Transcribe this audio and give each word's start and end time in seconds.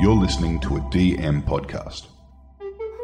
You're 0.00 0.14
listening 0.14 0.60
to 0.60 0.76
a 0.76 0.80
DM 0.80 1.42
podcast. 1.42 2.06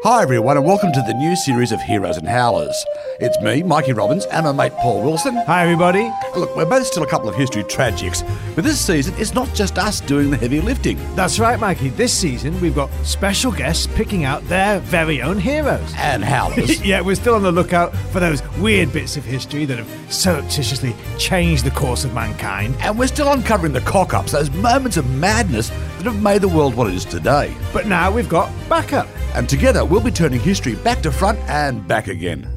Hi, 0.04 0.22
everyone, 0.22 0.58
and 0.58 0.64
welcome 0.64 0.92
to 0.92 1.02
the 1.02 1.14
new 1.14 1.34
series 1.34 1.72
of 1.72 1.80
Heroes 1.80 2.18
and 2.18 2.28
Howlers. 2.28 2.84
It's 3.20 3.40
me, 3.40 3.64
Mikey 3.64 3.94
Robbins, 3.94 4.26
and 4.26 4.44
my 4.44 4.52
mate 4.52 4.78
Paul 4.78 5.02
Wilson. 5.02 5.34
Hi, 5.46 5.64
everybody. 5.64 6.08
Look, 6.36 6.54
we're 6.54 6.66
both 6.66 6.86
still 6.86 7.02
a 7.02 7.08
couple 7.08 7.28
of 7.28 7.34
history 7.34 7.64
tragics, 7.64 8.22
but 8.54 8.62
this 8.62 8.78
season 8.78 9.14
it's 9.16 9.34
not 9.34 9.52
just 9.54 9.76
us 9.76 10.00
doing 10.02 10.30
the 10.30 10.36
heavy 10.36 10.60
lifting. 10.60 10.98
That's 11.16 11.40
right, 11.40 11.58
Mikey. 11.58 11.88
This 11.88 12.12
season 12.12 12.60
we've 12.60 12.74
got 12.74 12.90
special 13.02 13.50
guests 13.50 13.88
picking 13.88 14.24
out 14.24 14.46
their 14.46 14.78
very 14.78 15.20
own 15.20 15.38
heroes. 15.38 15.92
And 15.96 16.22
Howlers. 16.22 16.80
yeah, 16.84 17.00
we're 17.00 17.16
still 17.16 17.34
on 17.34 17.42
the 17.42 17.50
lookout 17.50 17.96
for 18.12 18.20
those 18.20 18.40
weird 18.58 18.92
bits 18.92 19.16
of 19.16 19.24
history 19.24 19.64
that 19.64 19.78
have 19.78 20.12
surreptitiously 20.12 20.94
changed 21.18 21.64
the 21.64 21.70
course 21.72 22.04
of 22.04 22.14
mankind. 22.14 22.76
and 22.80 22.96
we're 22.96 23.08
still 23.08 23.32
uncovering 23.32 23.72
the 23.72 23.80
cock 23.80 24.14
ups, 24.14 24.30
those 24.32 24.50
moments 24.50 24.96
of 24.96 25.10
madness 25.16 25.72
that 26.04 26.12
have 26.12 26.22
made 26.22 26.42
the 26.42 26.48
world 26.48 26.74
what 26.74 26.88
it 26.88 26.94
is 26.94 27.04
today. 27.04 27.54
But 27.72 27.86
now 27.86 28.10
we've 28.10 28.28
got 28.28 28.50
backup. 28.68 29.08
And 29.34 29.48
together 29.48 29.84
we'll 29.84 30.00
be 30.00 30.10
turning 30.10 30.40
history 30.40 30.74
back 30.76 31.00
to 31.02 31.10
front 31.10 31.38
and 31.48 31.86
back 31.88 32.08
again. 32.08 32.50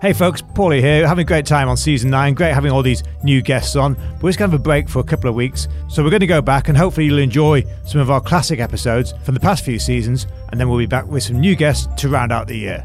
Hey 0.00 0.12
folks, 0.12 0.42
Paulie 0.42 0.80
here, 0.80 1.06
having 1.08 1.22
a 1.22 1.26
great 1.26 1.46
time 1.46 1.66
on 1.68 1.78
season 1.78 2.10
9. 2.10 2.34
Great 2.34 2.52
having 2.52 2.70
all 2.70 2.82
these 2.82 3.02
new 3.22 3.40
guests 3.40 3.74
on. 3.74 3.94
But 3.94 4.22
we're 4.22 4.30
just 4.30 4.38
going 4.38 4.50
to 4.50 4.54
have 4.54 4.60
a 4.60 4.62
break 4.62 4.88
for 4.88 4.98
a 4.98 5.04
couple 5.04 5.30
of 5.30 5.36
weeks. 5.36 5.66
So 5.88 6.02
we're 6.02 6.10
going 6.10 6.20
to 6.20 6.26
go 6.26 6.42
back 6.42 6.68
and 6.68 6.76
hopefully 6.76 7.06
you'll 7.06 7.20
enjoy 7.20 7.64
some 7.86 8.00
of 8.00 8.10
our 8.10 8.20
classic 8.20 8.58
episodes 8.58 9.14
from 9.22 9.34
the 9.34 9.40
past 9.40 9.64
few 9.64 9.78
seasons. 9.78 10.26
And 10.50 10.60
then 10.60 10.68
we'll 10.68 10.78
be 10.78 10.86
back 10.86 11.06
with 11.06 11.22
some 11.22 11.40
new 11.40 11.56
guests 11.56 11.88
to 12.02 12.08
round 12.08 12.32
out 12.32 12.48
the 12.48 12.58
year. 12.58 12.84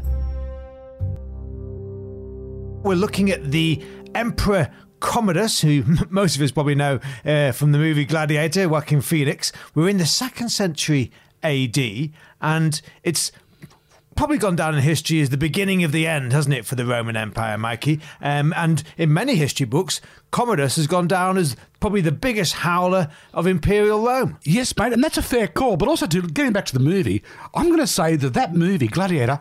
We're 2.82 2.94
looking 2.94 3.30
at 3.30 3.50
the 3.50 3.82
Emperor 4.14 4.68
Commodus, 5.00 5.60
who 5.60 5.82
most 6.10 6.36
of 6.36 6.42
us 6.42 6.50
probably 6.50 6.74
know 6.74 7.00
uh, 7.24 7.52
from 7.52 7.72
the 7.72 7.78
movie 7.78 8.04
Gladiator, 8.04 8.68
Joaquin 8.68 9.00
Phoenix. 9.00 9.52
We're 9.74 9.88
in 9.88 9.98
the 9.98 10.06
second 10.06 10.50
century 10.50 11.10
AD, 11.42 11.78
and 12.40 12.80
it's 13.02 13.32
probably 14.20 14.36
gone 14.36 14.54
down 14.54 14.74
in 14.74 14.82
history 14.82 15.20
as 15.22 15.30
the 15.30 15.36
beginning 15.38 15.82
of 15.82 15.92
the 15.92 16.06
end, 16.06 16.32
hasn't 16.32 16.54
it, 16.54 16.66
for 16.66 16.74
the 16.74 16.84
Roman 16.84 17.16
Empire, 17.16 17.56
Mikey? 17.56 18.00
Um, 18.20 18.52
and 18.54 18.82
in 18.98 19.14
many 19.14 19.34
history 19.34 19.64
books, 19.64 20.02
Commodus 20.30 20.76
has 20.76 20.86
gone 20.86 21.08
down 21.08 21.38
as 21.38 21.56
probably 21.80 22.02
the 22.02 22.12
biggest 22.12 22.52
howler 22.52 23.08
of 23.32 23.46
imperial 23.46 24.04
Rome. 24.04 24.36
Yes, 24.44 24.76
mate, 24.76 24.92
and 24.92 25.02
that's 25.02 25.16
a 25.16 25.22
fair 25.22 25.48
call. 25.48 25.78
But 25.78 25.88
also, 25.88 26.06
to, 26.06 26.20
getting 26.20 26.52
back 26.52 26.66
to 26.66 26.74
the 26.74 26.84
movie, 26.84 27.22
I'm 27.54 27.68
going 27.68 27.78
to 27.78 27.86
say 27.86 28.16
that 28.16 28.34
that 28.34 28.54
movie, 28.54 28.88
Gladiator, 28.88 29.40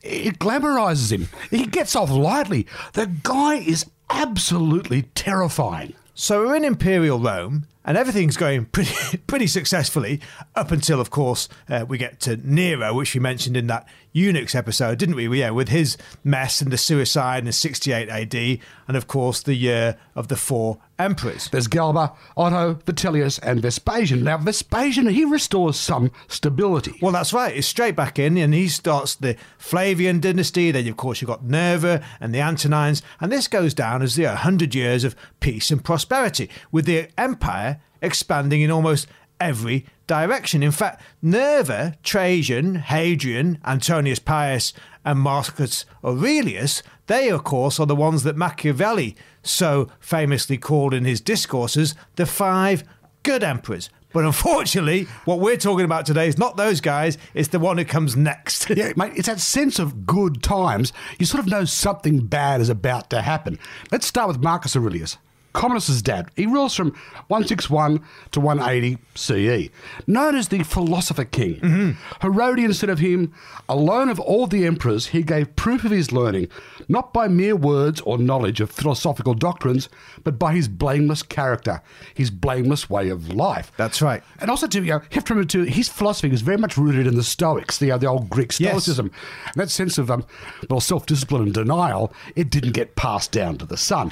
it 0.00 0.38
glamorizes 0.38 1.10
him. 1.10 1.28
He 1.50 1.66
gets 1.66 1.96
off 1.96 2.10
lightly. 2.10 2.68
The 2.92 3.06
guy 3.06 3.56
is 3.56 3.84
absolutely 4.10 5.02
terrifying. 5.14 5.94
So 6.14 6.44
we're 6.44 6.56
in 6.56 6.64
Imperial 6.64 7.18
Rome, 7.18 7.66
and 7.84 7.96
everything's 7.96 8.36
going 8.36 8.66
pretty 8.66 9.18
pretty 9.26 9.46
successfully 9.46 10.20
up 10.54 10.70
until, 10.70 11.00
of 11.00 11.10
course, 11.10 11.48
uh, 11.68 11.84
we 11.88 11.98
get 11.98 12.20
to 12.20 12.36
Nero, 12.36 12.92
which 12.94 13.14
we 13.14 13.20
mentioned 13.20 13.56
in 13.56 13.66
that 13.68 13.86
eunuchs 14.12 14.54
episode, 14.54 14.98
didn't 14.98 15.14
we? 15.14 15.28
Yeah, 15.38 15.50
with 15.50 15.68
his 15.68 15.96
mess 16.24 16.60
and 16.60 16.72
the 16.72 16.78
suicide 16.78 17.44
in 17.46 17.52
68 17.52 18.08
AD, 18.08 18.58
and 18.88 18.96
of 18.96 19.06
course 19.06 19.42
the 19.42 19.54
year 19.54 19.96
of 20.14 20.28
the 20.28 20.36
four 20.36 20.78
emperors. 20.98 21.48
There's 21.50 21.68
Galba, 21.68 22.12
Otho, 22.36 22.74
Vitellius, 22.74 23.38
and 23.42 23.62
Vespasian. 23.62 24.24
Now, 24.24 24.38
Vespasian, 24.38 25.08
he 25.08 25.24
restores 25.24 25.78
some 25.78 26.10
stability. 26.28 26.98
Well, 27.00 27.12
that's 27.12 27.32
right. 27.32 27.54
He's 27.54 27.66
straight 27.66 27.96
back 27.96 28.18
in, 28.18 28.36
and 28.36 28.52
he 28.52 28.68
starts 28.68 29.14
the 29.14 29.36
Flavian 29.58 30.20
dynasty. 30.20 30.70
Then, 30.70 30.86
of 30.88 30.96
course, 30.96 31.20
you've 31.20 31.28
got 31.28 31.44
Nerva 31.44 32.02
and 32.20 32.34
the 32.34 32.40
Antonines, 32.40 33.02
and 33.20 33.32
this 33.32 33.48
goes 33.48 33.74
down 33.74 34.02
as 34.02 34.16
the 34.16 34.24
100 34.24 34.74
years 34.74 35.04
of 35.04 35.16
peace 35.40 35.70
and 35.70 35.82
prosperity, 35.82 36.50
with 36.70 36.84
the 36.84 37.08
empire 37.16 37.80
expanding 38.02 38.62
in 38.62 38.70
almost 38.70 39.06
every 39.40 39.86
direction. 40.06 40.62
In 40.62 40.72
fact, 40.72 41.02
Nerva, 41.22 41.96
Trajan, 42.02 42.76
Hadrian, 42.76 43.58
Antoninus 43.64 44.18
Pius, 44.18 44.72
and 45.04 45.18
Marcus 45.18 45.86
Aurelius, 46.04 46.82
they, 47.06 47.30
of 47.30 47.44
course, 47.44 47.80
are 47.80 47.86
the 47.86 47.96
ones 47.96 48.22
that 48.22 48.36
Machiavelli 48.36 49.16
so 49.42 49.88
famously 49.98 50.58
called 50.58 50.92
in 50.92 51.04
his 51.04 51.20
discourses 51.20 51.94
the 52.16 52.26
five 52.26 52.84
good 53.22 53.42
emperors. 53.42 53.88
But 54.12 54.24
unfortunately, 54.24 55.04
what 55.24 55.38
we're 55.38 55.56
talking 55.56 55.84
about 55.84 56.04
today 56.04 56.26
is 56.26 56.36
not 56.36 56.56
those 56.56 56.80
guys, 56.80 57.16
it's 57.32 57.48
the 57.48 57.60
one 57.60 57.78
who 57.78 57.84
comes 57.84 58.16
next. 58.16 58.68
Yeah, 58.70 58.92
mate, 58.96 59.12
it's 59.14 59.28
that 59.28 59.40
sense 59.40 59.78
of 59.78 60.04
good 60.04 60.42
times. 60.42 60.92
You 61.18 61.26
sort 61.26 61.44
of 61.44 61.50
know 61.50 61.64
something 61.64 62.26
bad 62.26 62.60
is 62.60 62.68
about 62.68 63.10
to 63.10 63.22
happen. 63.22 63.58
Let's 63.92 64.06
start 64.06 64.28
with 64.28 64.42
Marcus 64.42 64.74
Aurelius. 64.74 65.16
Commodus's 65.52 66.02
dad. 66.02 66.30
He 66.36 66.46
rules 66.46 66.74
from 66.74 66.90
161 67.28 68.04
to 68.32 68.40
180 68.40 68.98
CE. 69.14 69.70
Known 70.06 70.36
as 70.36 70.48
the 70.48 70.62
Philosopher 70.62 71.24
King. 71.24 71.96
Herodian 72.20 72.74
said 72.74 72.90
of 72.90 72.98
him, 72.98 73.32
alone 73.68 74.08
of 74.08 74.20
all 74.20 74.46
the 74.46 74.66
emperors, 74.66 75.08
he 75.08 75.22
gave 75.22 75.56
proof 75.56 75.84
of 75.84 75.90
his 75.90 76.12
learning, 76.12 76.48
not 76.88 77.12
by 77.12 77.28
mere 77.28 77.56
words 77.56 78.00
or 78.02 78.18
knowledge 78.18 78.60
of 78.60 78.70
philosophical 78.70 79.34
doctrines, 79.34 79.88
but 80.24 80.38
by 80.38 80.52
his 80.54 80.68
blameless 80.68 81.22
character, 81.22 81.82
his 82.14 82.30
blameless 82.30 82.90
way 82.90 83.08
of 83.08 83.32
life. 83.32 83.72
That's 83.76 84.02
right. 84.02 84.22
And 84.40 84.50
also, 84.50 84.66
to, 84.66 84.80
you, 84.80 84.92
know, 84.92 85.02
have 85.12 85.24
to 85.24 85.34
remember, 85.34 85.48
too, 85.48 85.62
his 85.62 85.88
philosophy 85.88 86.28
was 86.28 86.42
very 86.42 86.58
much 86.58 86.76
rooted 86.76 87.06
in 87.06 87.16
the 87.16 87.22
Stoics, 87.22 87.78
the, 87.78 87.90
uh, 87.90 87.98
the 87.98 88.06
old 88.06 88.28
Greek 88.28 88.50
Yes. 88.58 88.72
Stoicism. 88.72 89.10
And 89.46 89.54
that 89.54 89.70
sense 89.70 89.98
of, 89.98 90.10
um, 90.10 90.24
well, 90.68 90.80
self 90.80 91.06
discipline 91.06 91.42
and 91.42 91.54
denial, 91.54 92.12
it 92.34 92.50
didn't 92.50 92.72
get 92.72 92.96
passed 92.96 93.32
down 93.32 93.58
to 93.58 93.66
the 93.66 93.76
son. 93.76 94.10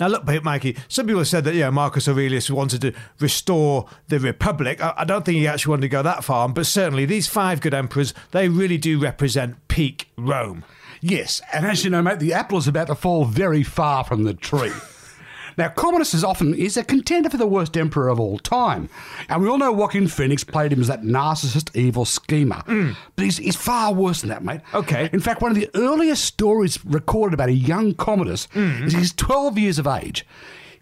Now, 0.00 0.08
look, 0.08 0.24
Mikey, 0.42 0.73
some 0.88 1.06
people 1.06 1.20
have 1.20 1.28
said 1.28 1.44
that, 1.44 1.54
yeah 1.54 1.70
Marcus 1.70 2.08
Aurelius 2.08 2.50
wanted 2.50 2.80
to 2.82 2.92
restore 3.20 3.88
the 4.08 4.18
Republic. 4.18 4.82
I, 4.82 4.94
I 4.98 5.04
don't 5.04 5.24
think 5.24 5.38
he 5.38 5.46
actually 5.46 5.70
wanted 5.70 5.82
to 5.82 5.88
go 5.88 6.02
that 6.02 6.24
far, 6.24 6.48
but 6.48 6.66
certainly 6.66 7.06
these 7.06 7.26
five 7.26 7.60
good 7.60 7.74
emperors, 7.74 8.14
they 8.30 8.48
really 8.48 8.78
do 8.78 8.98
represent 8.98 9.56
peak 9.68 10.08
Rome. 10.16 10.64
Yes, 11.00 11.40
and 11.52 11.66
as 11.66 11.84
you 11.84 11.90
know, 11.90 12.00
mate, 12.00 12.18
the 12.18 12.32
apple 12.32 12.58
is 12.58 12.66
about 12.66 12.86
to 12.86 12.94
fall 12.94 13.24
very 13.24 13.62
far 13.62 14.04
from 14.04 14.24
the 14.24 14.34
tree. 14.34 14.72
Now, 15.56 15.68
Commodus 15.68 16.14
is 16.14 16.24
often 16.24 16.54
is 16.54 16.76
a 16.76 16.84
contender 16.84 17.30
for 17.30 17.36
the 17.36 17.46
worst 17.46 17.76
emperor 17.76 18.08
of 18.08 18.18
all 18.18 18.38
time, 18.38 18.88
and 19.28 19.42
we 19.42 19.48
all 19.48 19.58
know 19.58 19.72
Joaquin 19.72 20.08
Phoenix 20.08 20.42
played 20.42 20.72
him 20.72 20.80
as 20.80 20.88
that 20.88 21.02
narcissist, 21.02 21.74
evil 21.76 22.04
schemer. 22.04 22.62
Mm. 22.66 22.96
But 23.16 23.24
he's, 23.24 23.36
he's 23.38 23.56
far 23.56 23.92
worse 23.92 24.20
than 24.20 24.30
that, 24.30 24.44
mate. 24.44 24.60
Okay. 24.72 25.08
In 25.12 25.20
fact, 25.20 25.42
one 25.42 25.50
of 25.50 25.56
the 25.56 25.70
earliest 25.74 26.24
stories 26.24 26.84
recorded 26.84 27.34
about 27.34 27.48
a 27.48 27.52
young 27.52 27.94
Commodus 27.94 28.48
mm. 28.48 28.84
is 28.84 28.92
he's 28.92 29.12
12 29.12 29.58
years 29.58 29.78
of 29.78 29.86
age. 29.86 30.26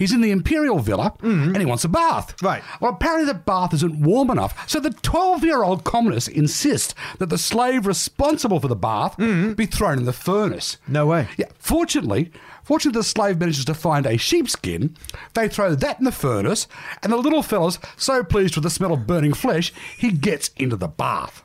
He's 0.03 0.13
in 0.13 0.21
the 0.21 0.33
imperial 0.33 0.81
villa 0.81 1.15
and 1.23 1.57
he 1.57 1.65
wants 1.65 1.85
a 1.85 1.89
bath. 1.89 2.35
Right. 2.43 2.61
Well, 2.81 2.93
apparently 2.93 3.33
the 3.33 3.39
bath 3.39 3.73
isn't 3.73 4.01
warm 4.01 4.31
enough, 4.31 4.69
so 4.69 4.81
the 4.81 4.91
12 4.91 5.45
year 5.45 5.63
old 5.63 5.85
Commodus 5.85 6.27
insists 6.27 6.93
that 7.19 7.31
the 7.31 7.39
slave 7.39 7.87
responsible 7.87 8.59
for 8.59 8.67
the 8.67 8.75
bath 8.75 9.17
mm. 9.17 9.55
be 9.55 9.65
thrown 9.65 9.99
in 9.99 10.05
the 10.05 10.13
furnace. 10.13 10.77
No 10.89 11.07
way. 11.07 11.29
Yeah, 11.37 11.47
fortunately, 11.57 12.33
fortunately, 12.65 12.99
the 12.99 13.05
slave 13.05 13.39
manages 13.39 13.65
to 13.67 13.75
find 13.75 14.05
a 14.05 14.17
sheepskin. 14.17 14.97
They 15.35 15.47
throw 15.47 15.77
that 15.77 16.01
in 16.01 16.05
the 16.05 16.11
furnace, 16.11 16.67
and 17.01 17.13
the 17.13 17.17
little 17.17 17.45
fella's 17.45 17.79
so 17.97 18.25
pleased 18.25 18.57
with 18.57 18.65
the 18.65 18.71
smell 18.71 18.93
of 18.93 19.07
burning 19.07 19.35
flesh, 19.35 19.73
he 19.97 20.11
gets 20.11 20.51
into 20.57 20.75
the 20.75 20.89
bath. 20.89 21.43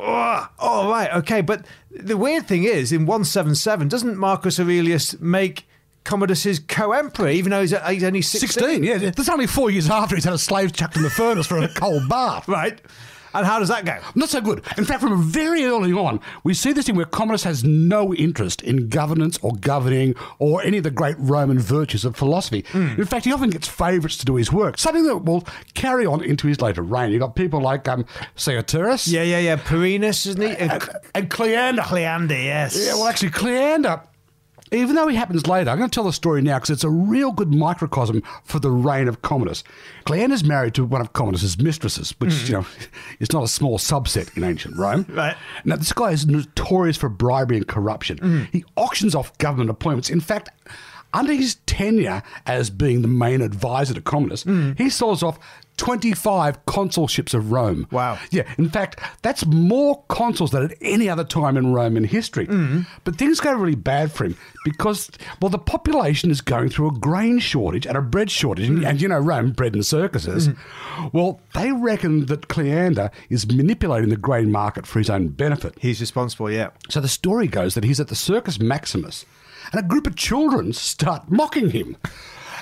Oh, 0.57 0.89
right, 0.89 1.13
okay. 1.13 1.41
But 1.41 1.67
the 1.91 2.17
weird 2.17 2.47
thing 2.47 2.63
is, 2.63 2.91
in 2.91 3.05
177, 3.05 3.87
doesn't 3.87 4.17
Marcus 4.17 4.59
Aurelius 4.59 5.19
make 5.19 5.66
Commodus's 6.07 6.59
co-emperor, 6.59 7.27
even 7.27 7.49
though 7.51 7.59
he's, 7.61 7.77
he's 7.87 8.03
only 8.05 8.21
16? 8.21 8.49
16, 8.49 8.83
yeah. 8.83 8.97
That's 8.97 9.27
only 9.27 9.45
four 9.45 9.69
years 9.69 9.89
after 9.89 10.15
he's 10.15 10.23
had 10.23 10.33
a 10.33 10.37
slave 10.37 10.71
chucked 10.71 10.95
in 10.95 11.03
the 11.03 11.09
furnace 11.09 11.45
for 11.45 11.57
a 11.57 11.67
cold 11.67 12.07
bath. 12.07 12.47
Right. 12.57 12.81
And 13.33 13.45
how 13.45 13.59
does 13.59 13.67
that 13.67 13.83
go? 13.85 13.97
Not 14.15 14.29
so 14.29 14.39
good. 14.41 14.63
In 14.77 14.85
fact, 14.85 15.01
from 15.01 15.21
very 15.21 15.65
early 15.65 15.91
on, 15.91 16.21
we 16.43 16.53
see 16.53 16.71
this 16.71 16.85
thing 16.85 16.95
where 16.95 17.05
Commodus 17.05 17.43
has 17.43 17.61
no 17.63 18.13
interest 18.15 18.61
in 18.63 18.87
governance 18.87 19.37
or 19.43 19.51
governing 19.59 20.15
or 20.39 20.63
any 20.63 20.77
of 20.77 20.83
the 20.83 20.91
great 20.91 21.17
Roman 21.19 21.59
virtues 21.59 22.05
of 22.05 22.15
philosophy. 22.15 22.63
In 22.73 23.05
fact, 23.05 23.25
he 23.25 23.33
often 23.33 23.49
gets 23.49 23.67
favourites 23.67 24.17
to 24.17 24.25
do 24.25 24.35
his 24.35 24.51
work, 24.51 24.77
something 24.79 25.05
that 25.05 25.17
will 25.17 25.45
carry 25.75 26.05
on 26.05 26.23
into 26.23 26.47
his 26.47 26.61
later 26.61 26.81
reign. 26.81 27.11
You've 27.11 27.19
got 27.19 27.35
people 27.35 27.61
like 27.61 27.87
um, 27.89 28.05
Saoterus 28.37 29.07
Yeah, 29.11 29.23
yeah, 29.23 29.39
yeah. 29.39 29.57
Perennis, 29.57 30.25
isn't 30.25 30.41
he? 30.41 30.55
Uh, 30.55 30.79
and 31.13 31.29
Cleander. 31.29 31.83
Cleander, 31.83 32.33
yes. 32.41 32.75
Yeah, 32.87 32.93
well, 32.95 33.07
actually, 33.07 33.31
Cleander, 33.31 34.01
even 34.71 34.95
though 34.95 35.07
he 35.07 35.15
happens 35.15 35.47
later, 35.47 35.69
I'm 35.69 35.77
going 35.77 35.89
to 35.89 35.93
tell 35.93 36.03
the 36.03 36.13
story 36.13 36.41
now 36.41 36.57
because 36.57 36.71
it's 36.71 36.83
a 36.83 36.89
real 36.89 37.31
good 37.31 37.53
microcosm 37.53 38.23
for 38.43 38.59
the 38.59 38.71
reign 38.71 39.07
of 39.07 39.21
Commodus. 39.21 39.63
Cleander's 40.05 40.43
married 40.43 40.73
to 40.75 40.85
one 40.85 41.01
of 41.01 41.13
Commodus's 41.13 41.57
mistresses, 41.59 42.11
which, 42.19 42.31
mm. 42.31 42.47
you 42.47 42.53
know, 42.55 42.65
is 43.19 43.31
not 43.31 43.43
a 43.43 43.47
small 43.47 43.77
subset 43.77 44.35
in 44.35 44.43
ancient 44.43 44.77
Rome. 44.77 45.05
Right. 45.09 45.35
Now, 45.65 45.75
this 45.75 45.93
guy 45.93 46.11
is 46.11 46.27
notorious 46.27 46.97
for 46.97 47.09
bribery 47.09 47.57
and 47.57 47.67
corruption. 47.67 48.17
Mm. 48.19 48.49
He 48.51 48.65
auctions 48.75 49.15
off 49.15 49.37
government 49.37 49.69
appointments. 49.69 50.09
In 50.09 50.19
fact, 50.19 50.49
under 51.13 51.33
his 51.33 51.55
tenure 51.65 52.23
as 52.45 52.69
being 52.69 53.01
the 53.01 53.07
main 53.07 53.41
advisor 53.41 53.93
to 53.93 54.01
Commodus, 54.01 54.43
hmm. 54.43 54.73
he 54.77 54.89
saws 54.89 55.23
off 55.23 55.39
25 55.77 56.65
consulships 56.65 57.33
of 57.33 57.51
Rome. 57.51 57.87
Wow. 57.91 58.17
Yeah, 58.31 58.51
in 58.57 58.69
fact, 58.69 58.99
that's 59.21 59.45
more 59.45 60.03
consuls 60.09 60.51
than 60.51 60.63
at 60.63 60.77
any 60.81 61.07
other 61.07 61.23
time 61.23 61.55
in 61.55 61.71
Roman 61.73 62.03
history. 62.03 62.45
Hmm. 62.45 62.81
But 63.03 63.15
things 63.17 63.39
go 63.39 63.53
really 63.53 63.75
bad 63.75 64.11
for 64.11 64.25
him 64.25 64.35
because, 64.65 65.09
well, 65.41 65.49
the 65.49 65.59
population 65.59 66.31
is 66.31 66.41
going 66.41 66.69
through 66.69 66.89
a 66.89 66.99
grain 66.99 67.39
shortage 67.39 67.85
and 67.85 67.95
a 67.95 68.01
bread 68.01 68.31
shortage. 68.31 68.67
And, 68.67 68.79
hmm. 68.79 68.85
and 68.85 69.01
you 69.01 69.07
know, 69.07 69.19
Rome, 69.19 69.51
bread 69.51 69.75
and 69.75 69.85
circuses. 69.85 70.49
Well, 71.13 71.39
they 71.53 71.71
reckon 71.71 72.25
that 72.25 72.47
Cleander 72.47 73.11
is 73.29 73.47
manipulating 73.47 74.09
the 74.09 74.17
grain 74.17 74.51
market 74.51 74.87
for 74.87 74.99
his 74.99 75.09
own 75.09 75.29
benefit. 75.29 75.75
He's 75.79 76.01
responsible, 76.01 76.51
yeah. 76.51 76.69
So 76.89 76.99
the 76.99 77.07
story 77.07 77.47
goes 77.47 77.75
that 77.75 77.83
he's 77.83 77.99
at 77.99 78.07
the 78.07 78.15
Circus 78.15 78.59
Maximus, 78.59 79.25
and 79.71 79.83
a 79.83 79.87
group 79.87 80.07
of 80.07 80.15
children 80.15 80.73
start 80.73 81.29
mocking 81.29 81.69
him. 81.71 81.97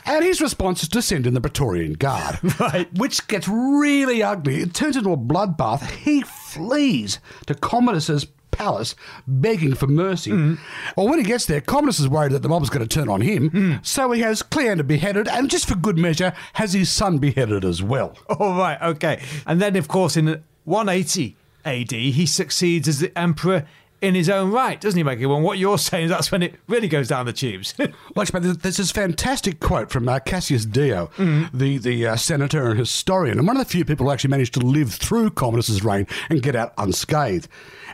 And 0.07 0.23
his 0.23 0.39
response 0.39 0.83
is 0.83 0.89
to 0.89 1.01
send 1.01 1.25
in 1.25 1.33
the 1.33 1.41
Praetorian 1.41 1.93
Guard, 1.93 2.37
Right. 2.59 2.87
which 2.93 3.27
gets 3.27 3.47
really 3.47 4.21
ugly. 4.21 4.61
It 4.61 4.73
turns 4.75 4.95
into 4.95 5.11
a 5.11 5.17
bloodbath. 5.17 5.89
He 5.89 6.21
flees 6.21 7.19
to 7.47 7.55
Commodus's 7.55 8.27
palace, 8.51 8.95
begging 9.27 9.73
for 9.73 9.87
mercy. 9.87 10.31
Mm. 10.31 10.59
Well, 10.95 11.09
when 11.09 11.17
he 11.19 11.25
gets 11.25 11.45
there, 11.47 11.59
Commodus 11.59 11.99
is 11.99 12.07
worried 12.07 12.31
that 12.33 12.41
the 12.43 12.47
mob's 12.49 12.69
going 12.69 12.87
to 12.87 12.93
turn 12.99 13.09
on 13.09 13.21
him, 13.21 13.49
mm. 13.49 13.85
so 13.85 14.11
he 14.11 14.21
has 14.21 14.41
Cleander 14.43 14.83
beheaded, 14.83 15.27
and 15.27 15.49
just 15.49 15.67
for 15.67 15.75
good 15.75 15.97
measure, 15.97 16.33
has 16.53 16.73
his 16.73 16.89
son 16.91 17.17
beheaded 17.17 17.65
as 17.65 17.81
well. 17.83 18.15
All 18.39 18.55
right, 18.57 18.81
okay. 18.81 19.21
And 19.47 19.59
then, 19.61 19.75
of 19.75 19.87
course, 19.87 20.15
in 20.15 20.41
180 20.65 21.35
AD, 21.65 21.91
he 21.91 22.25
succeeds 22.25 22.87
as 22.87 22.99
the 22.99 23.17
emperor 23.17 23.65
in 24.01 24.13
his 24.15 24.29
own 24.29 24.51
right, 24.51 24.79
doesn't 24.79 24.97
he, 24.97 25.03
Mikey? 25.03 25.25
Well, 25.25 25.41
what 25.41 25.57
you're 25.57 25.77
saying 25.77 26.05
is 26.05 26.09
that's 26.11 26.31
when 26.31 26.43
it 26.43 26.55
really 26.67 26.87
goes 26.87 27.07
down 27.07 27.25
the 27.25 27.33
tubes. 27.33 27.73
Like, 28.15 28.31
but 28.31 28.43
there's- 28.43 28.77
this 28.77 28.91
fantastic 28.91 29.59
quote 29.59 29.89
from 29.91 30.07
uh, 30.07 30.19
Cassius 30.19 30.65
Dio, 30.65 31.09
the 31.53 31.77
the 31.77 32.07
uh, 32.07 32.15
senator 32.15 32.69
and 32.69 32.79
historian, 32.79 33.37
and 33.39 33.47
one 33.47 33.57
of 33.57 33.65
the 33.65 33.69
few 33.69 33.83
people 33.83 34.05
who 34.05 34.11
actually 34.11 34.29
managed 34.29 34.53
to 34.55 34.59
live 34.61 34.93
through 34.93 35.31
Commodus's 35.31 35.83
reign 35.83 36.07
and 36.29 36.41
get 36.41 36.55
out 36.55 36.73
unscathed. 36.77 37.47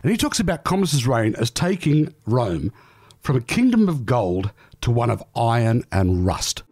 And 0.03 0.11
he 0.11 0.17
talks 0.17 0.39
about 0.39 0.63
Commodus's 0.63 1.07
reign 1.07 1.35
as 1.39 1.49
taking 1.49 2.13
Rome 2.25 2.71
from 3.19 3.35
a 3.37 3.41
kingdom 3.41 3.87
of 3.89 4.05
gold 4.05 4.51
to 4.81 4.91
one 4.91 5.09
of 5.09 5.23
iron 5.35 5.83
and 5.91 6.25
rust. 6.25 6.63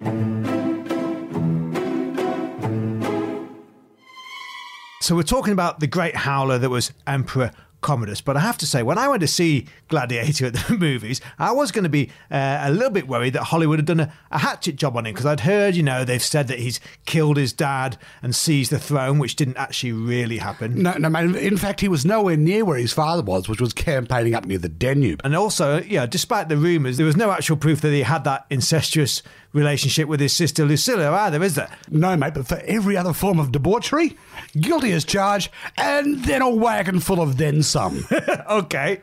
So 5.02 5.16
we're 5.16 5.24
talking 5.24 5.54
about 5.54 5.80
the 5.80 5.88
great 5.88 6.16
howler 6.16 6.58
that 6.58 6.70
was 6.70 6.92
Emperor 7.08 7.52
Commodus. 7.82 8.22
But 8.22 8.38
I 8.38 8.42
have 8.42 8.58
to 8.60 8.68
say, 8.68 8.84
when 8.84 8.98
I 8.98 9.08
went 9.08 9.22
to 9.22 9.28
see 9.28 9.68
Gladiator 9.88 10.48
at 10.48 10.54
the 10.54 10.78
movies, 10.80 11.22
I 11.38 11.52
was 11.52 11.72
going 11.72 11.84
to 11.84 11.90
be 11.90 12.10
uh, 12.32 12.60
a 12.64 12.72
little 12.72 12.90
bit 12.90 13.08
worried 13.08 13.34
that 13.34 13.44
Hollywood 13.46 13.80
had 13.80 13.86
done 13.86 14.00
a, 14.02 14.14
a 14.32 14.40
hatchet 14.40 14.76
job 14.76 14.98
on 14.98 15.06
him 15.06 15.14
because 15.14 15.26
I'd 15.26 15.42
heard, 15.42 15.76
you 15.76 15.84
know, 15.84 16.04
they've 16.04 16.22
said 16.22 16.48
that 16.48 16.60
he's 16.60 16.80
killed 17.06 17.38
his 17.38 17.54
dad 17.54 17.98
and 18.22 18.36
seized 18.36 18.72
the 18.72 18.80
throne, 18.80 19.20
which 19.20 19.36
didn't 19.36 19.58
actually 19.58 19.94
really 19.94 20.38
happen. 20.38 20.82
No, 20.82 20.94
no, 20.94 21.10
man. 21.10 21.36
In 21.36 21.58
fact, 21.58 21.82
he 21.82 21.88
was 21.88 22.06
nowhere 22.06 22.38
near 22.38 22.66
where 22.66 22.78
his 22.78 22.94
father 22.94 23.24
was, 23.24 23.48
which 23.48 23.62
was 23.62 23.74
campaigning 23.74 24.36
up 24.36 24.46
near 24.46 24.58
the 24.58 24.70
Danube. 24.70 25.22
And 25.24 25.36
also, 25.36 25.82
yeah, 25.82 26.06
despite 26.06 26.50
the 26.50 26.58
rumours, 26.58 26.98
there 26.98 27.06
was 27.06 27.18
no 27.18 27.32
actual 27.32 27.58
proof 27.58 27.82
that 27.82 27.92
he 27.92 28.02
had 28.02 28.24
that 28.26 28.46
incestuous 28.50 29.24
relationship 29.54 30.08
with 30.08 30.20
his 30.20 30.34
sister 30.34 30.66
Lucilla 30.66 31.12
either, 31.12 31.42
is 31.44 31.56
there? 31.56 31.70
No, 31.90 32.16
mate, 32.16 32.34
but 32.34 32.48
for 32.48 32.62
every 32.66 32.96
other 32.96 33.14
form 33.14 33.40
of 33.40 33.52
debauchery, 33.52 34.18
guilty 34.60 34.92
as 34.92 35.06
charged, 35.06 35.52
and 35.78 36.24
then 36.26 36.42
a 36.42 36.50
wagon 36.50 37.00
full 37.00 37.22
of 37.22 37.38
then 37.38 37.64
some. 37.64 38.06
okay. 38.50 39.02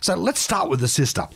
So 0.00 0.14
let's 0.14 0.40
start 0.40 0.68
with 0.68 0.80
the 0.80 0.88
sister, 0.88 1.26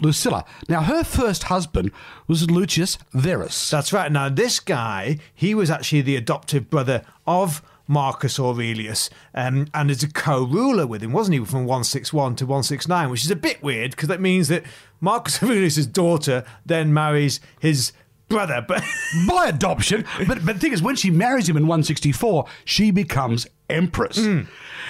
Lucilla. 0.00 0.44
Now, 0.68 0.82
her 0.82 1.02
first 1.02 1.44
husband 1.44 1.90
was 2.28 2.48
Lucius 2.50 2.98
Verus. 3.12 3.70
That's 3.70 3.92
right. 3.92 4.10
Now, 4.12 4.28
this 4.28 4.60
guy, 4.60 5.18
he 5.34 5.54
was 5.54 5.70
actually 5.70 6.02
the 6.02 6.16
adoptive 6.16 6.70
brother 6.70 7.04
of 7.26 7.62
Marcus 7.88 8.38
Aurelius 8.38 9.10
um, 9.34 9.66
and 9.74 9.90
as 9.90 10.02
a 10.02 10.10
co 10.10 10.44
ruler 10.44 10.86
with 10.86 11.02
him, 11.02 11.12
wasn't 11.12 11.38
he, 11.38 11.44
from 11.44 11.66
161 11.66 12.36
to 12.36 12.46
169, 12.46 13.10
which 13.10 13.24
is 13.24 13.30
a 13.30 13.36
bit 13.36 13.62
weird 13.62 13.92
because 13.92 14.08
that 14.08 14.20
means 14.20 14.48
that 14.48 14.64
Marcus 15.00 15.42
Aurelius' 15.42 15.86
daughter 15.86 16.44
then 16.64 16.92
marries 16.92 17.40
his 17.60 17.92
brother. 18.28 18.64
But 18.66 18.82
By 19.28 19.46
adoption, 19.46 20.04
but, 20.26 20.44
but 20.44 20.54
the 20.54 20.60
thing 20.60 20.72
is, 20.72 20.82
when 20.82 20.96
she 20.96 21.10
marries 21.10 21.48
him 21.48 21.56
in 21.56 21.66
164, 21.66 22.46
she 22.64 22.90
becomes 22.90 23.46
empress. 23.68 24.18
Hmm. 24.18 24.42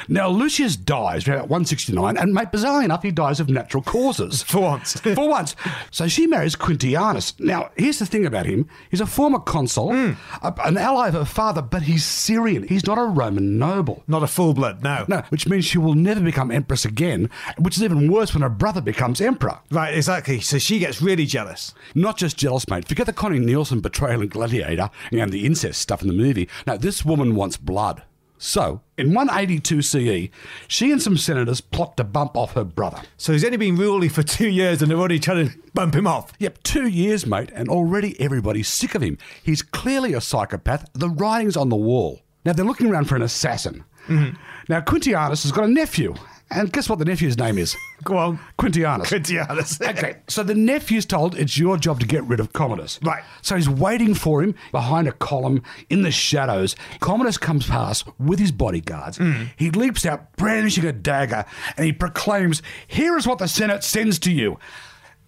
Now, 0.09 0.29
Lucius 0.29 0.77
dies 0.77 1.27
around 1.27 1.49
169, 1.49 2.17
and 2.17 2.33
mate, 2.33 2.53
bizarrely 2.53 2.85
enough, 2.85 3.03
he 3.03 3.11
dies 3.11 3.41
of 3.41 3.49
natural 3.49 3.83
causes. 3.83 4.43
for 4.47 4.61
once. 4.61 5.01
For 5.01 5.29
once. 5.29 5.57
So 5.91 6.09
she 6.09 6.27
marries 6.27 6.55
Quintianus. 6.57 7.39
Now, 7.41 7.71
here's 7.77 7.99
the 7.99 8.07
thing 8.07 8.27
about 8.27 8.47
him. 8.47 8.69
He's 8.91 9.01
a 9.01 9.07
former 9.07 9.39
consul, 9.39 9.93
hmm. 9.93 10.13
a- 10.43 10.55
an 10.65 10.77
ally 10.77 11.09
of 11.09 11.15
her 11.15 11.25
father, 11.25 11.63
but 11.63 11.83
he's 11.83 12.05
Syrian. 12.05 12.67
He's 12.69 12.87
not 12.87 12.99
a 12.99 13.05
Roman 13.05 13.59
noble. 13.59 14.03
Not 14.07 14.23
a 14.23 14.27
full 14.27 14.55
blood, 14.55 14.83
no. 14.83 15.05
No, 15.09 15.23
which 15.31 15.49
means 15.49 15.65
she 15.65 15.79
will 15.79 15.95
never 15.95 16.21
become 16.21 16.51
empress 16.51 16.85
again, 16.85 17.31
which 17.59 17.77
is 17.77 17.83
even 17.83 18.11
worse 18.11 18.35
when 18.35 18.43
her 18.43 18.49
brother 18.49 18.81
becomes 18.81 19.21
emperor. 19.21 19.59
Right, 19.71 19.95
exactly. 19.95 20.41
So 20.41 20.59
she 20.59 20.79
gets 20.79 21.01
really 21.01 21.27
jealous. 21.27 21.75
Not 21.95 22.17
just 22.17 22.37
jealous, 22.37 22.69
mate. 22.69 22.87
Forget 22.87 23.07
the 23.07 23.13
Connie 23.13 23.39
Nielsen 23.39 23.81
betrayal 23.81 24.23
in 24.23 24.29
Gladiator 24.29 24.91
and 25.13 25.33
the 25.33 25.47
incest 25.47 25.81
stuff 25.81 26.03
in 26.03 26.09
the 26.09 26.15
movie. 26.15 26.49
No, 26.67 26.77
this 26.77 27.05
woman 27.05 27.35
wants 27.35 27.57
blood. 27.57 28.03
So, 28.39 28.83
in 28.99 29.15
182 29.15 29.83
CE, 29.83 30.31
she 30.69 30.93
and 30.93 31.01
some 31.01 31.17
senators 31.17 31.61
plot 31.61 31.97
to 31.97 32.05
bump 32.05 32.37
off 32.37 32.53
her 32.53 32.65
brother. 32.65 33.01
So 33.17 33.33
he's 33.33 33.45
only 33.45 33.57
been 33.57 33.77
ruling 33.77 34.11
for 34.11 34.23
two 34.23 34.49
years 34.49 34.83
and 34.83 34.91
they're 34.91 34.99
already 34.99 35.19
trying 35.19 35.49
to 35.49 35.59
bump 35.75 35.95
him 35.95 36.07
off. 36.07 36.33
Yep, 36.39 36.63
two 36.63 36.87
years, 36.87 37.27
mate, 37.27 37.51
and 37.55 37.69
already 37.69 38.19
everybody's 38.21 38.69
sick 38.69 38.95
of 38.95 39.03
him. 39.03 39.19
He's 39.43 39.63
clearly 39.63 40.13
a 40.13 40.21
psychopath. 40.21 40.89
The 40.93 41.09
writing's 41.09 41.57
on 41.57 41.69
the 41.69 41.77
wall. 41.77 42.21
Now, 42.45 42.53
they're 42.53 42.65
looking 42.65 42.91
around 42.91 43.07
for 43.07 43.17
an 43.17 43.23
assassin. 43.23 43.85
Mm-hmm. 44.07 44.37
Now, 44.69 44.81
Quintianus 44.81 45.43
has 45.43 45.53
got 45.53 45.65
a 45.65 45.69
nephew. 45.69 46.15
And 46.51 46.73
guess 46.73 46.89
what 46.89 47.01
the 47.01 47.05
nephew's 47.05 47.37
name 47.37 47.59
is? 47.59 47.77
Go 48.05 48.17
on. 48.17 48.39
Quintianus. 48.57 49.07
Quintianus. 49.07 49.81
okay, 49.89 50.19
so 50.29 50.45
the 50.45 50.55
nephew's 50.55 51.05
told 51.05 51.37
it's 51.37 51.59
your 51.59 51.77
job 51.77 51.99
to 52.01 52.07
get 52.07 52.23
rid 52.25 52.39
of 52.39 52.53
Commodus. 52.53 53.01
Right. 53.03 53.25
So 53.43 53.57
he's 53.57 53.69
waiting 53.69 54.15
for 54.15 54.43
him 54.43 54.55
behind 54.71 55.09
a 55.09 55.13
column 55.13 55.63
in 55.91 56.03
the 56.03 56.13
shadows. 56.13 56.77
Commodus 57.01 57.37
comes 57.37 57.67
past 57.67 58.07
with 58.21 58.39
his 58.39 58.53
bodyguards. 58.53 59.17
Hmm. 59.17 59.47
He 59.57 59.71
leaps 59.71 60.07
out, 60.07 60.37
brandishing 60.37 60.85
a 60.85 60.93
dagger, 60.93 61.45
and 61.77 61.85
he 61.85 61.93
proclaims, 61.93 62.63
Here 62.87 63.17
is 63.17 63.27
what 63.27 63.39
the 63.39 63.49
Senate 63.49 63.83
sends 63.83 64.21
to 64.21 64.33
you. 64.33 64.59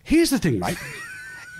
Here's 0.04 0.30
the 0.30 0.38
thing, 0.38 0.60
mate. 0.60 0.78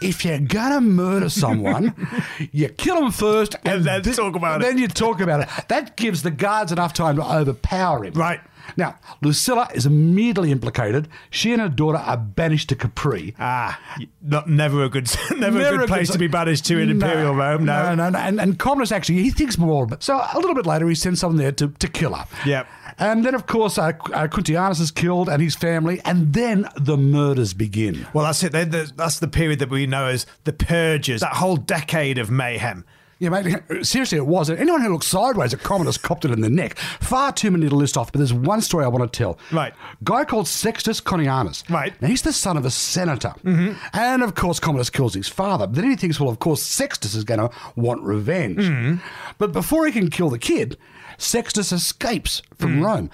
If 0.00 0.24
you're 0.24 0.38
gonna 0.38 0.80
murder 0.80 1.28
someone, 1.28 1.92
you 2.52 2.68
kill 2.68 3.00
them 3.00 3.10
first, 3.10 3.56
And 3.64 3.84
then 3.84 4.02
talk 4.02 4.36
about 4.36 4.60
it. 4.60 4.64
Then 4.64 4.78
you 4.78 4.86
talk 4.86 5.20
about 5.20 5.40
it. 5.40 5.48
That 5.68 5.96
gives 5.96 6.22
the 6.22 6.30
guards 6.30 6.70
enough 6.70 6.92
time 6.92 7.16
to 7.16 7.22
overpower 7.24 8.04
him. 8.04 8.14
Right. 8.14 8.40
Now, 8.76 8.98
Lucilla 9.22 9.68
is 9.74 9.86
immediately 9.86 10.50
implicated. 10.52 11.08
She 11.30 11.52
and 11.52 11.60
her 11.62 11.68
daughter 11.68 11.98
are 11.98 12.16
banished 12.16 12.68
to 12.70 12.76
Capri. 12.76 13.34
Ah, 13.38 13.80
not 14.22 14.48
never 14.48 14.84
a 14.84 14.88
good, 14.88 15.08
never, 15.36 15.58
a 15.60 15.76
good 15.78 15.88
place 15.88 16.10
to 16.10 16.18
be 16.18 16.26
banished 16.28 16.66
to 16.66 16.78
in 16.78 16.90
Imperial 16.90 17.34
Rome. 17.34 17.64
No, 17.64 17.82
no, 17.90 17.94
no, 17.94 18.10
no. 18.10 18.18
And, 18.18 18.40
and 18.40 18.58
Commodus 18.58 18.92
actually, 18.92 19.22
he 19.22 19.30
thinks 19.30 19.58
more 19.58 19.84
of 19.84 19.92
it. 19.92 20.02
So 20.02 20.16
a 20.16 20.36
little 20.38 20.54
bit 20.54 20.66
later, 20.66 20.88
he 20.88 20.94
sends 20.94 21.20
someone 21.20 21.38
there 21.38 21.52
to, 21.52 21.68
to 21.68 21.88
kill 21.88 22.14
her. 22.14 22.26
Yep. 22.46 22.66
And 23.00 23.24
then, 23.24 23.34
of 23.34 23.46
course, 23.46 23.78
uh, 23.78 23.92
uh, 24.12 24.26
Quintianus 24.26 24.80
is 24.80 24.90
killed 24.90 25.28
and 25.28 25.40
his 25.40 25.54
family, 25.54 26.00
and 26.04 26.32
then 26.32 26.68
the 26.76 26.96
murders 26.96 27.54
begin. 27.54 28.06
Well, 28.12 28.24
that's 28.24 28.42
it. 28.42 28.50
They- 28.52 28.64
That's 28.64 29.20
the 29.20 29.28
period 29.28 29.60
that 29.60 29.70
we 29.70 29.86
know 29.86 30.06
as 30.06 30.26
the 30.44 30.52
purges. 30.52 31.20
That 31.20 31.34
whole 31.34 31.56
decade 31.56 32.18
of 32.18 32.28
mayhem. 32.30 32.84
Yeah, 33.20 33.30
mate, 33.30 33.56
seriously, 33.82 34.16
it 34.16 34.26
was. 34.26 34.48
Anyone 34.48 34.80
who 34.80 34.92
looks 34.92 35.08
sideways 35.08 35.52
at 35.52 35.60
Commodus 35.60 35.98
copped 35.98 36.24
it 36.24 36.30
in 36.30 36.40
the 36.40 36.48
neck. 36.48 36.78
Far 36.78 37.32
too 37.32 37.50
many 37.50 37.68
to 37.68 37.74
list 37.74 37.96
off, 37.96 38.12
but 38.12 38.18
there's 38.18 38.32
one 38.32 38.60
story 38.60 38.84
I 38.84 38.88
want 38.88 39.12
to 39.12 39.16
tell. 39.16 39.38
Right. 39.50 39.74
Guy 40.04 40.24
called 40.24 40.46
Sextus 40.46 41.00
Condianus. 41.00 41.68
Right. 41.68 42.00
Now, 42.00 42.06
he's 42.08 42.22
the 42.22 42.32
son 42.32 42.56
of 42.56 42.64
a 42.64 42.70
senator. 42.70 43.34
Mm-hmm. 43.42 43.72
And, 43.92 44.22
of 44.22 44.36
course, 44.36 44.60
Commodus 44.60 44.88
kills 44.88 45.14
his 45.14 45.26
father. 45.26 45.66
But 45.66 45.76
then 45.76 45.90
he 45.90 45.96
thinks, 45.96 46.20
well, 46.20 46.28
of 46.28 46.38
course, 46.38 46.62
Sextus 46.62 47.16
is 47.16 47.24
going 47.24 47.40
to 47.40 47.50
want 47.74 48.02
revenge. 48.02 49.00
But 49.38 49.52
before 49.52 49.86
he 49.86 49.92
can 49.92 50.10
kill 50.10 50.30
the 50.30 50.38
kid, 50.38 50.76
Sextus 51.16 51.72
escapes 51.72 52.42
from 52.56 52.84
Rome. 52.84 53.10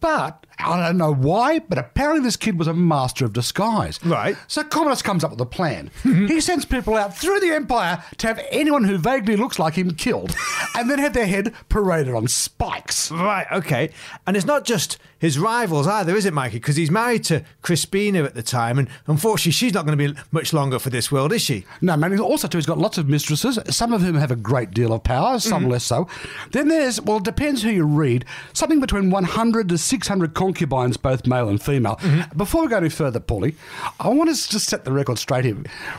But 0.00 0.46
I 0.64 0.86
don't 0.86 0.96
know 0.96 1.14
why, 1.14 1.58
but 1.60 1.78
apparently 1.78 2.22
this 2.22 2.36
kid 2.36 2.58
was 2.58 2.68
a 2.68 2.74
master 2.74 3.24
of 3.24 3.32
disguise. 3.32 3.98
Right. 4.04 4.36
So 4.46 4.62
Commodus 4.62 5.02
comes 5.02 5.24
up 5.24 5.30
with 5.30 5.40
a 5.40 5.46
plan. 5.46 5.90
he 6.02 6.40
sends 6.40 6.64
people 6.64 6.94
out 6.94 7.16
through 7.16 7.40
the 7.40 7.50
empire 7.50 8.02
to 8.18 8.26
have 8.26 8.40
anyone 8.50 8.84
who 8.84 8.98
vaguely 8.98 9.36
looks 9.36 9.58
like 9.58 9.74
him 9.74 9.94
killed, 9.94 10.34
and 10.74 10.88
then 10.90 10.98
have 10.98 11.12
their 11.12 11.26
head 11.26 11.54
paraded 11.68 12.14
on 12.14 12.28
spikes. 12.28 13.10
Right, 13.10 13.46
okay. 13.52 13.90
And 14.26 14.36
it's 14.36 14.46
not 14.46 14.64
just 14.64 14.98
his 15.18 15.38
rivals 15.38 15.86
either, 15.86 16.16
is 16.16 16.24
it, 16.26 16.34
Mikey? 16.34 16.58
Because 16.58 16.76
he's 16.76 16.90
married 16.90 17.24
to 17.24 17.44
Crispina 17.62 18.24
at 18.24 18.34
the 18.34 18.42
time, 18.42 18.78
and 18.78 18.88
unfortunately, 19.06 19.52
she's 19.52 19.74
not 19.74 19.86
going 19.86 19.96
to 19.98 20.12
be 20.12 20.20
much 20.30 20.52
longer 20.52 20.78
for 20.78 20.90
this 20.90 21.12
world, 21.12 21.32
is 21.32 21.42
she? 21.42 21.64
No, 21.80 21.96
man. 21.96 22.18
Also, 22.18 22.48
too, 22.48 22.58
he's 22.58 22.66
got 22.66 22.78
lots 22.78 22.98
of 22.98 23.08
mistresses. 23.08 23.58
Some 23.70 23.92
of 23.92 24.02
whom 24.02 24.16
have 24.16 24.30
a 24.30 24.36
great 24.36 24.72
deal 24.72 24.92
of 24.92 25.04
power, 25.04 25.38
some 25.38 25.64
mm. 25.64 25.70
less 25.70 25.84
so. 25.84 26.08
Then 26.50 26.68
there's, 26.68 27.00
well, 27.00 27.18
it 27.18 27.24
depends 27.24 27.62
who 27.62 27.70
you 27.70 27.84
read. 27.84 28.24
Something 28.52 28.80
between 28.80 29.10
100 29.10 29.68
to 29.68 29.78
600 29.78 30.34
concubines 30.34 30.51
concubines, 30.52 30.96
both 30.96 31.26
male 31.26 31.48
and 31.48 31.62
female. 31.62 31.96
Mm-hmm. 31.96 32.36
Before 32.36 32.62
we 32.62 32.68
go 32.68 32.76
any 32.76 32.90
further, 32.90 33.20
Paulie, 33.20 33.54
I 33.98 34.08
want 34.08 34.28
us 34.28 34.46
to 34.46 34.52
just 34.52 34.68
set 34.68 34.84
the 34.84 34.92
record 34.92 35.18
straight 35.18 35.44
here. 35.46 35.56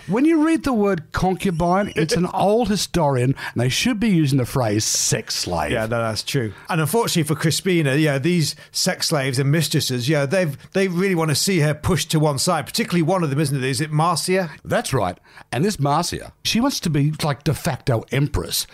When 0.07 0.25
you 0.25 0.45
read 0.45 0.63
the 0.63 0.74
word 0.74 1.12
concubine, 1.12 1.91
it's 1.95 2.15
an 2.15 2.25
old 2.33 2.69
historian, 2.69 3.36
and 3.53 3.62
they 3.62 3.69
should 3.69 4.00
be 4.00 4.10
using 4.10 4.38
the 4.38 4.45
phrase 4.45 4.86
sex 4.86 5.36
slave. 5.36 5.72
Yeah, 5.72 5.88
no, 5.88 6.00
that's 6.00 6.22
true. 6.22 6.53
And 6.69 6.79
unfortunately 6.81 7.24
for 7.24 7.39
Crispina, 7.39 8.00
yeah, 8.00 8.19
these 8.19 8.55
sex 8.72 9.07
slaves 9.07 9.39
and 9.39 9.51
mistresses, 9.51 10.07
yeah, 10.07 10.25
they've 10.27 10.55
they 10.74 10.88
really 10.88 11.15
want 11.15 11.29
to 11.29 11.36
see 11.36 11.60
her 11.60 11.74
pushed 11.74 12.12
to 12.12 12.19
one 12.19 12.38
side. 12.38 12.65
Particularly 12.65 13.01
one 13.01 13.24
of 13.24 13.31
them, 13.31 13.39
isn't 13.39 13.57
it? 13.57 13.63
Is 13.63 13.81
it 13.81 13.91
Marcia? 13.91 14.51
That's 14.63 14.93
right. 14.93 15.17
And 15.51 15.65
this 15.65 15.79
Marcia, 15.79 16.33
she 16.43 16.60
wants 16.60 16.79
to 16.81 16.89
be 16.91 17.12
like 17.24 17.43
de 17.43 17.53
facto 17.53 18.05
empress. 18.12 18.67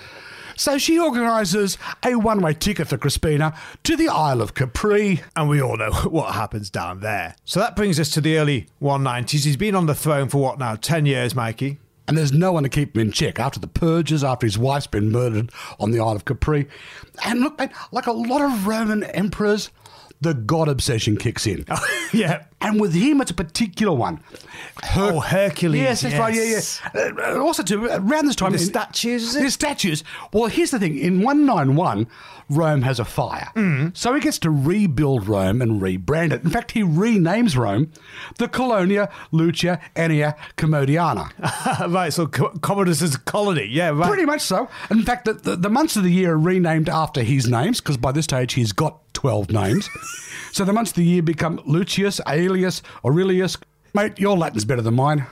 So 0.60 0.78
she 0.78 1.00
organises 1.00 1.78
a 2.04 2.16
one 2.16 2.42
way 2.42 2.54
ticket 2.54 2.90
for 2.90 2.98
Crispina 2.98 3.58
to 3.84 3.96
the 3.96 4.10
Isle 4.10 4.42
of 4.42 4.56
Capri. 4.56 5.22
And 5.34 5.48
we 5.48 5.62
all 5.62 5.78
know 5.78 5.94
what 6.10 6.34
happens 6.34 6.70
down 6.70 7.00
there. 7.00 7.38
So 7.46 7.62
that 7.62 7.78
brings 7.78 7.98
us 7.98 8.10
to 8.12 8.22
the 8.22 8.38
early 8.38 8.68
190s. 8.82 9.46
He's 9.46 9.56
been 9.56 9.74
on 9.74 9.86
the 9.86 9.96
throne 9.96 10.28
for 10.28 10.42
what 10.42 10.60
now? 10.60 10.76
10 10.76 11.06
years, 11.06 11.34
Mikey? 11.34 11.80
And 12.10 12.18
there's 12.18 12.34
no 12.34 12.52
one 12.52 12.64
to 12.64 12.70
keep 12.70 12.98
him 12.98 13.04
in 13.04 13.12
check 13.14 13.40
after 13.40 13.58
the 13.58 13.68
purges, 13.68 14.22
after 14.22 14.46
his 14.46 14.58
wife's 14.58 14.88
been 14.88 15.14
murdered 15.14 15.50
on 15.80 15.92
the 15.92 16.02
Isle 16.02 16.18
of 16.18 16.26
Capri. 16.26 16.68
And 17.24 17.40
look, 17.40 17.58
mate, 17.58 17.70
like 17.94 18.08
a 18.08 18.12
lot 18.12 18.42
of 18.42 18.68
Roman 18.68 19.06
emperors, 19.06 19.70
the 20.22 20.34
god 20.34 20.68
obsession 20.68 21.18
kicks 21.18 21.48
in. 21.48 21.66
yeah. 22.14 22.44
And 22.62 22.80
with 22.82 22.94
him, 22.94 23.22
it's 23.22 23.32
a 23.32 23.34
particular 23.34 23.94
one. 23.96 24.18
Her- 24.84 25.12
Oh, 25.14 25.20
Hercules, 25.22 25.82
Yes, 25.82 26.02
that's 26.02 26.16
right. 26.16 26.34
Yeah, 26.34 26.60
yeah. 26.94 27.12
Uh, 27.36 27.40
also, 27.42 27.64
too, 27.64 27.86
around 27.86 28.26
this 28.28 28.36
time, 28.36 28.52
The 28.52 28.58
in- 28.60 28.66
statues? 28.66 29.34
The 29.34 29.50
statues. 29.50 30.04
Well, 30.34 30.48
here's 30.48 30.72
the 30.72 30.80
thing: 30.80 30.98
in 30.98 31.22
191, 31.22 32.08
Rome 32.50 32.82
has 32.82 33.00
a 33.00 33.06
fire, 33.06 33.48
Mm. 33.56 33.96
so 33.96 34.14
he 34.14 34.20
gets 34.20 34.40
to 34.40 34.50
rebuild 34.50 35.28
Rome 35.28 35.62
and 35.62 35.82
rebrand 35.82 36.34
it. 36.34 36.44
In 36.44 36.50
fact, 36.50 36.72
he 36.72 36.82
renames 36.82 37.56
Rome 37.56 37.92
the 38.38 38.48
Colonia 38.50 39.10
Lucia 39.32 39.80
Annia 39.96 40.36
Commodiana. 40.58 41.30
right, 41.94 42.12
so 42.12 42.28
Co- 42.28 42.50
Commodus's 42.62 43.16
colony. 43.18 43.68
Yeah, 43.72 43.90
right. 43.90 44.08
Pretty 44.08 44.26
much 44.26 44.42
so. 44.42 44.68
In 44.92 45.04
fact, 45.04 45.26
the, 45.26 45.34
the, 45.34 45.56
the 45.56 45.70
months 45.70 45.96
of 45.96 46.04
the 46.04 46.12
year 46.12 46.34
are 46.34 46.38
renamed 46.40 46.90
after 46.90 47.24
his 47.24 47.48
names 47.48 47.80
because 47.80 47.98
by 47.98 48.12
this 48.12 48.26
stage 48.26 48.54
he's 48.54 48.72
got 48.74 49.00
12 49.20 49.52
names. 49.52 49.90
so 50.54 50.64
the 50.64 50.72
months 50.72 50.92
of 50.92 50.96
the 50.96 51.04
year 51.04 51.22
become 51.22 51.60
Lucius, 51.66 52.22
Aelius, 52.26 52.82
Aurelius. 53.04 53.58
Mate, 53.94 54.18
your 54.18 54.38
Latin's 54.38 54.64
better 54.64 54.82
than 54.82 54.94
mine. 54.94 55.28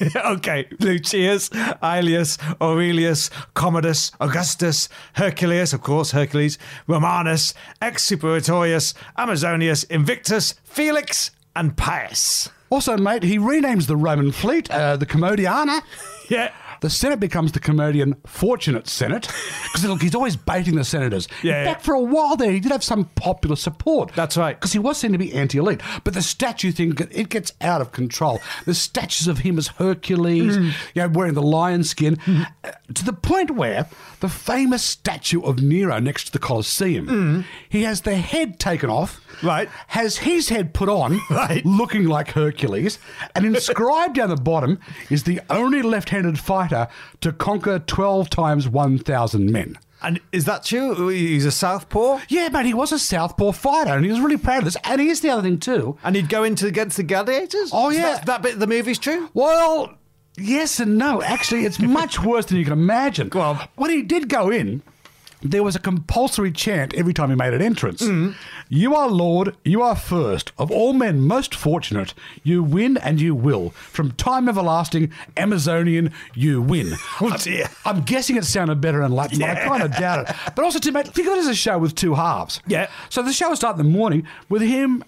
okay, 0.26 0.68
Lucius, 0.80 1.48
Aelius, 1.82 2.36
Aurelius, 2.60 3.30
Commodus, 3.54 4.12
Augustus, 4.20 4.90
Hercules, 5.14 5.72
of 5.72 5.80
course, 5.80 6.10
Hercules, 6.10 6.58
Romanus, 6.86 7.54
Exuperatorius, 7.80 8.92
Amazonius, 9.16 9.84
Invictus, 9.84 10.52
Felix, 10.64 11.30
and 11.56 11.78
Pius. 11.78 12.50
Also, 12.68 12.98
mate, 12.98 13.22
he 13.22 13.38
renames 13.38 13.86
the 13.86 13.96
Roman 13.96 14.30
fleet 14.30 14.70
uh, 14.70 14.98
the 14.98 15.06
Commodiana. 15.06 15.80
Yeah. 16.30 16.52
The 16.80 16.90
Senate 16.90 17.20
becomes 17.20 17.52
the 17.52 17.60
Commodian 17.60 18.16
Fortunate 18.26 18.88
Senate 18.88 19.28
because 19.64 19.84
look, 19.84 20.02
he's 20.02 20.14
always 20.14 20.36
baiting 20.36 20.76
the 20.76 20.84
senators. 20.84 21.28
Yeah, 21.42 21.60
In 21.60 21.66
yeah. 21.68 21.74
for 21.78 21.94
a 21.94 22.00
while 22.00 22.36
there, 22.36 22.50
he 22.52 22.60
did 22.60 22.72
have 22.72 22.82
some 22.84 23.04
popular 23.16 23.56
support. 23.56 24.12
That's 24.14 24.36
right. 24.36 24.58
because 24.58 24.72
he 24.72 24.78
was 24.78 24.98
seen 24.98 25.12
to 25.12 25.18
be 25.18 25.32
anti-elite. 25.32 25.80
But 26.04 26.14
the 26.14 26.22
statue 26.22 26.72
thing, 26.72 26.96
it 27.10 27.28
gets 27.28 27.52
out 27.60 27.80
of 27.80 27.92
control. 27.92 28.40
The 28.64 28.74
statues 28.74 29.28
of 29.28 29.38
him 29.38 29.58
as 29.58 29.68
Hercules, 29.68 30.56
Mm. 30.56 30.72
you 30.94 31.02
know, 31.02 31.08
wearing 31.08 31.34
the 31.34 31.42
lion 31.42 31.84
skin, 31.84 32.18
uh, 32.64 32.70
to 32.94 33.04
the 33.04 33.12
point 33.12 33.50
where 33.52 33.86
the 34.20 34.28
famous 34.28 34.82
statue 34.82 35.42
of 35.42 35.62
Nero 35.62 35.98
next 36.00 36.24
to 36.24 36.32
the 36.32 36.38
Colosseum, 36.38 37.44
he 37.68 37.82
has 37.82 38.02
the 38.02 38.16
head 38.16 38.58
taken 38.58 38.90
off, 38.90 39.20
Mm. 39.40 39.46
Right. 39.46 39.68
Has 39.88 40.18
his 40.18 40.48
head 40.50 40.74
put 40.74 40.88
on, 40.88 41.20
Right. 41.30 41.64
looking 41.64 42.04
like 42.04 42.32
Hercules, 42.32 42.98
and 43.34 43.46
inscribed 43.46 44.16
down 44.16 44.28
the 44.28 44.36
bottom 44.36 44.78
is 45.08 45.22
the 45.22 45.40
only 45.48 45.80
left-handed 45.82 46.38
fighter 46.38 46.69
to 46.70 47.32
conquer 47.32 47.78
twelve 47.78 48.30
times 48.30 48.68
one 48.68 48.98
thousand 48.98 49.50
men. 49.52 49.78
And 50.02 50.18
is 50.32 50.46
that 50.46 50.64
true? 50.64 51.08
He's 51.08 51.44
a 51.44 51.50
southpaw? 51.52 52.20
Yeah, 52.28 52.48
mate, 52.48 52.64
he 52.64 52.72
was 52.72 52.90
a 52.90 52.98
southpaw 52.98 53.52
fighter, 53.52 53.90
and 53.94 54.02
he 54.04 54.10
was 54.10 54.18
really 54.20 54.38
proud 54.38 54.58
of 54.60 54.64
this. 54.64 54.76
And 54.84 54.98
here's 55.00 55.20
the 55.20 55.28
other 55.28 55.42
thing 55.42 55.58
too. 55.58 55.98
And 56.02 56.16
he'd 56.16 56.30
go 56.30 56.42
into 56.42 56.66
against 56.66 56.96
the 56.96 57.02
gladiators? 57.02 57.70
Oh, 57.72 57.90
yeah. 57.90 58.02
that's- 58.02 58.24
that 58.24 58.40
bit 58.40 58.54
of 58.54 58.60
the 58.60 58.66
movie's 58.66 58.98
true? 58.98 59.28
Well, 59.34 59.92
yes 60.38 60.80
and 60.80 60.96
no. 60.96 61.20
Actually, 61.22 61.66
it's 61.66 61.78
much 61.78 62.18
worse 62.22 62.46
than 62.46 62.56
you 62.56 62.64
can 62.64 62.72
imagine. 62.72 63.28
Well. 63.34 63.68
When 63.76 63.90
he 63.90 64.00
did 64.00 64.30
go 64.30 64.48
in, 64.50 64.82
there 65.42 65.62
was 65.62 65.74
a 65.74 65.78
compulsory 65.78 66.52
chant 66.52 66.94
every 66.94 67.14
time 67.14 67.30
he 67.30 67.36
made 67.36 67.54
an 67.54 67.62
entrance. 67.62 68.02
Mm. 68.02 68.34
You 68.68 68.94
are 68.94 69.08
Lord, 69.08 69.56
you 69.64 69.82
are 69.82 69.96
first. 69.96 70.52
Of 70.58 70.70
all 70.70 70.92
men 70.92 71.20
most 71.20 71.54
fortunate, 71.54 72.14
you 72.42 72.62
win 72.62 72.96
and 72.98 73.20
you 73.20 73.34
will. 73.34 73.70
From 73.70 74.12
time 74.12 74.48
everlasting, 74.48 75.12
Amazonian, 75.36 76.12
you 76.34 76.60
win. 76.62 76.92
Oh, 77.22 77.36
dear. 77.36 77.68
I'm 77.84 78.02
guessing 78.02 78.36
it 78.36 78.44
sounded 78.44 78.80
better 78.80 79.02
in 79.02 79.12
Latin, 79.12 79.40
but 79.40 79.50
I 79.50 79.66
kind 79.66 79.82
of 79.82 79.94
doubt 79.94 80.30
it. 80.30 80.36
But 80.56 80.64
also, 80.64 80.78
to 80.78 80.92
mate, 80.92 81.08
think 81.08 81.28
of 81.28 81.34
it 81.34 81.40
as 81.40 81.48
a 81.48 81.54
show 81.54 81.78
with 81.78 81.94
two 81.94 82.14
halves. 82.14 82.62
Yeah. 82.66 82.88
So 83.10 83.22
the 83.22 83.32
show 83.32 83.50
will 83.50 83.56
start 83.56 83.78
in 83.78 83.84
the 83.84 83.90
morning 83.90 84.26
with 84.48 84.62
him 84.62 85.04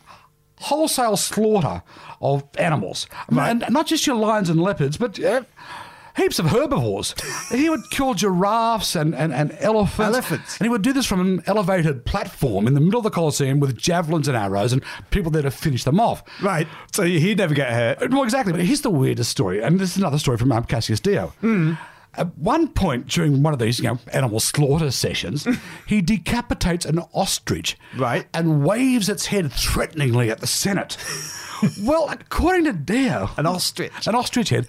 wholesale 0.62 1.16
slaughter 1.16 1.82
of 2.20 2.44
animals. 2.58 3.06
And 3.30 3.64
not 3.70 3.86
just 3.86 4.06
your 4.06 4.16
lions 4.16 4.48
and 4.48 4.60
leopards, 4.60 4.96
but 4.96 5.18
uh, 5.22 5.42
heaps 6.16 6.38
of 6.38 6.46
herbivores. 6.46 7.14
he 7.50 7.68
would 7.68 7.82
kill 7.90 8.14
giraffes 8.14 8.94
and, 8.96 9.14
and, 9.14 9.32
and 9.32 9.56
elephants. 9.60 10.16
Elephants. 10.16 10.58
And 10.58 10.66
he 10.66 10.70
would 10.70 10.82
do 10.82 10.92
this 10.92 11.06
from 11.06 11.20
an 11.20 11.42
elevated 11.46 12.04
platform 12.04 12.66
in 12.66 12.74
the 12.74 12.80
middle 12.80 12.98
of 12.98 13.04
the 13.04 13.10
Colosseum 13.10 13.60
with 13.60 13.76
javelins 13.76 14.28
and 14.28 14.36
arrows 14.36 14.72
and 14.72 14.82
people 15.10 15.30
there 15.30 15.42
to 15.42 15.50
finish 15.50 15.84
them 15.84 16.00
off. 16.00 16.22
Right. 16.42 16.66
So 16.92 17.02
he'd 17.02 17.38
never 17.38 17.54
get 17.54 17.70
hurt. 17.72 18.10
Well, 18.10 18.22
exactly. 18.22 18.52
But 18.52 18.62
here's 18.62 18.82
the 18.82 18.90
weirdest 18.90 19.30
story, 19.30 19.62
and 19.62 19.78
this 19.78 19.92
is 19.92 19.96
another 19.96 20.18
story 20.18 20.38
from 20.38 20.50
Cassius 20.64 21.00
Dio. 21.00 21.28
Hmm. 21.40 21.74
At 22.14 22.36
one 22.36 22.68
point 22.68 23.08
during 23.08 23.42
one 23.42 23.52
of 23.54 23.58
these, 23.58 23.78
you 23.78 23.84
know, 23.86 23.98
animal 24.12 24.38
slaughter 24.38 24.90
sessions, 24.90 25.46
he 25.86 26.00
decapitates 26.02 26.84
an 26.84 26.98
ostrich, 27.14 27.78
Right. 27.96 28.26
and 28.34 28.64
waves 28.64 29.08
its 29.08 29.26
head 29.26 29.50
threateningly 29.52 30.30
at 30.30 30.40
the 30.40 30.46
Senate. 30.46 30.96
well, 31.82 32.08
according 32.10 32.64
to 32.64 32.72
Dio, 32.74 33.30
An 33.38 33.46
ostrich. 33.46 34.06
an 34.06 34.14
ostrich 34.14 34.50
head. 34.50 34.66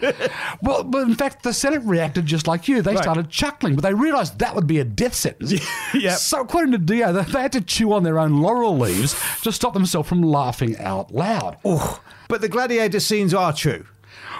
well, 0.61 0.83
but 0.83 1.07
in 1.07 1.15
fact, 1.15 1.43
the 1.43 1.51
Senate 1.53 1.81
reacted 1.83 2.25
just 2.25 2.47
like 2.47 2.67
you. 2.69 2.81
They 2.81 2.93
Right. 2.93 3.03
started 3.03 3.29
chuckling, 3.29 3.75
but 3.75 3.81
they 3.81 3.93
realised 3.93 4.39
that 4.39 4.55
would 4.55 4.67
be 4.67 4.79
a 4.79 4.85
death 4.85 5.15
sentence. 5.15 5.53
Yep. 5.93 6.17
So, 6.17 6.41
according 6.41 6.71
to 6.71 6.77
Dio, 6.79 7.11
they 7.13 7.23
they 7.23 7.41
had 7.41 7.51
to 7.51 7.61
chew 7.61 7.93
on 7.93 8.03
their 8.03 8.17
own 8.19 8.41
laurel 8.41 8.77
leaves 8.77 9.15
to 9.43 9.51
stop 9.51 9.73
themselves 9.73 10.07
from 10.09 10.21
laughing 10.23 10.77
out 10.79 11.13
loud. 11.13 11.57
But 12.29 12.41
the 12.41 12.49
gladiator 12.49 12.99
scenes 12.99 13.33
are 13.33 13.53
true. 13.53 13.85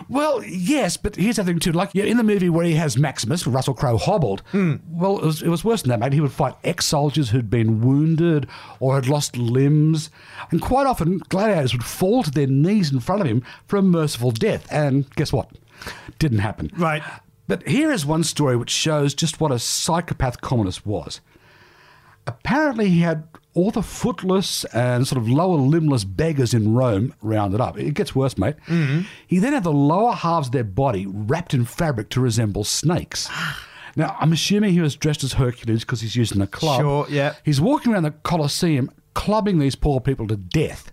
Well, 0.09 0.43
yes, 0.43 0.97
but 0.97 1.15
here's 1.15 1.37
the 1.37 1.43
thing 1.43 1.59
too. 1.59 1.71
Like 1.71 1.95
in 1.95 2.17
the 2.17 2.23
movie 2.23 2.49
where 2.49 2.65
he 2.65 2.73
has 2.75 2.97
Maximus, 2.97 3.47
Russell 3.47 3.73
Crowe 3.73 3.97
hobbled. 3.97 4.41
Hmm. 4.51 4.75
Well, 4.89 5.19
it 5.19 5.25
was, 5.25 5.41
it 5.41 5.49
was 5.49 5.63
worse 5.63 5.81
than 5.81 5.89
that, 5.89 5.99
mate. 5.99 6.13
He 6.13 6.21
would 6.21 6.31
fight 6.31 6.55
ex-soldiers 6.63 7.29
who'd 7.29 7.49
been 7.49 7.81
wounded 7.81 8.47
or 8.79 8.95
had 8.95 9.07
lost 9.07 9.37
limbs, 9.37 10.09
and 10.51 10.61
quite 10.61 10.87
often 10.87 11.19
gladiators 11.29 11.73
would 11.73 11.83
fall 11.83 12.23
to 12.23 12.31
their 12.31 12.47
knees 12.47 12.91
in 12.91 12.99
front 12.99 13.21
of 13.21 13.27
him 13.27 13.43
for 13.67 13.77
a 13.77 13.81
merciful 13.81 14.31
death. 14.31 14.67
And 14.71 15.09
guess 15.15 15.33
what? 15.33 15.49
Didn't 16.19 16.39
happen. 16.39 16.71
Right. 16.77 17.03
But 17.47 17.67
here 17.67 17.91
is 17.91 18.05
one 18.05 18.23
story 18.23 18.55
which 18.55 18.69
shows 18.69 19.13
just 19.13 19.41
what 19.41 19.51
a 19.51 19.59
psychopath 19.59 20.41
Commodus 20.41 20.85
was. 20.85 21.19
Apparently, 22.25 22.89
he 22.89 22.99
had 23.01 23.27
all 23.53 23.71
the 23.71 23.81
footless 23.81 24.65
and 24.73 25.07
sort 25.07 25.21
of 25.21 25.29
lower 25.29 25.57
limbless 25.57 26.03
beggars 26.03 26.53
in 26.53 26.73
Rome 26.73 27.13
rounded 27.21 27.61
up. 27.61 27.77
It 27.77 27.93
gets 27.93 28.15
worse, 28.15 28.37
mate. 28.37 28.55
Mm-hmm. 28.67 29.01
He 29.27 29.39
then 29.39 29.53
had 29.53 29.63
the 29.63 29.71
lower 29.71 30.13
halves 30.13 30.47
of 30.47 30.53
their 30.53 30.63
body 30.63 31.05
wrapped 31.07 31.53
in 31.53 31.65
fabric 31.65 32.09
to 32.09 32.21
resemble 32.21 32.63
snakes. 32.63 33.29
Now, 33.95 34.17
I'm 34.19 34.33
assuming 34.33 34.73
he 34.73 34.81
was 34.81 34.95
dressed 34.95 35.23
as 35.23 35.33
Hercules 35.33 35.81
because 35.81 36.01
he's 36.01 36.15
using 36.15 36.41
a 36.41 36.47
club. 36.47 36.81
Sure, 36.81 37.05
yeah. 37.09 37.35
He's 37.43 37.61
walking 37.61 37.93
around 37.93 38.01
the 38.01 38.09
Colosseum 38.09 38.89
clubbing 39.13 39.59
these 39.59 39.75
poor 39.75 39.99
people 39.99 40.27
to 40.27 40.35
death. 40.35 40.91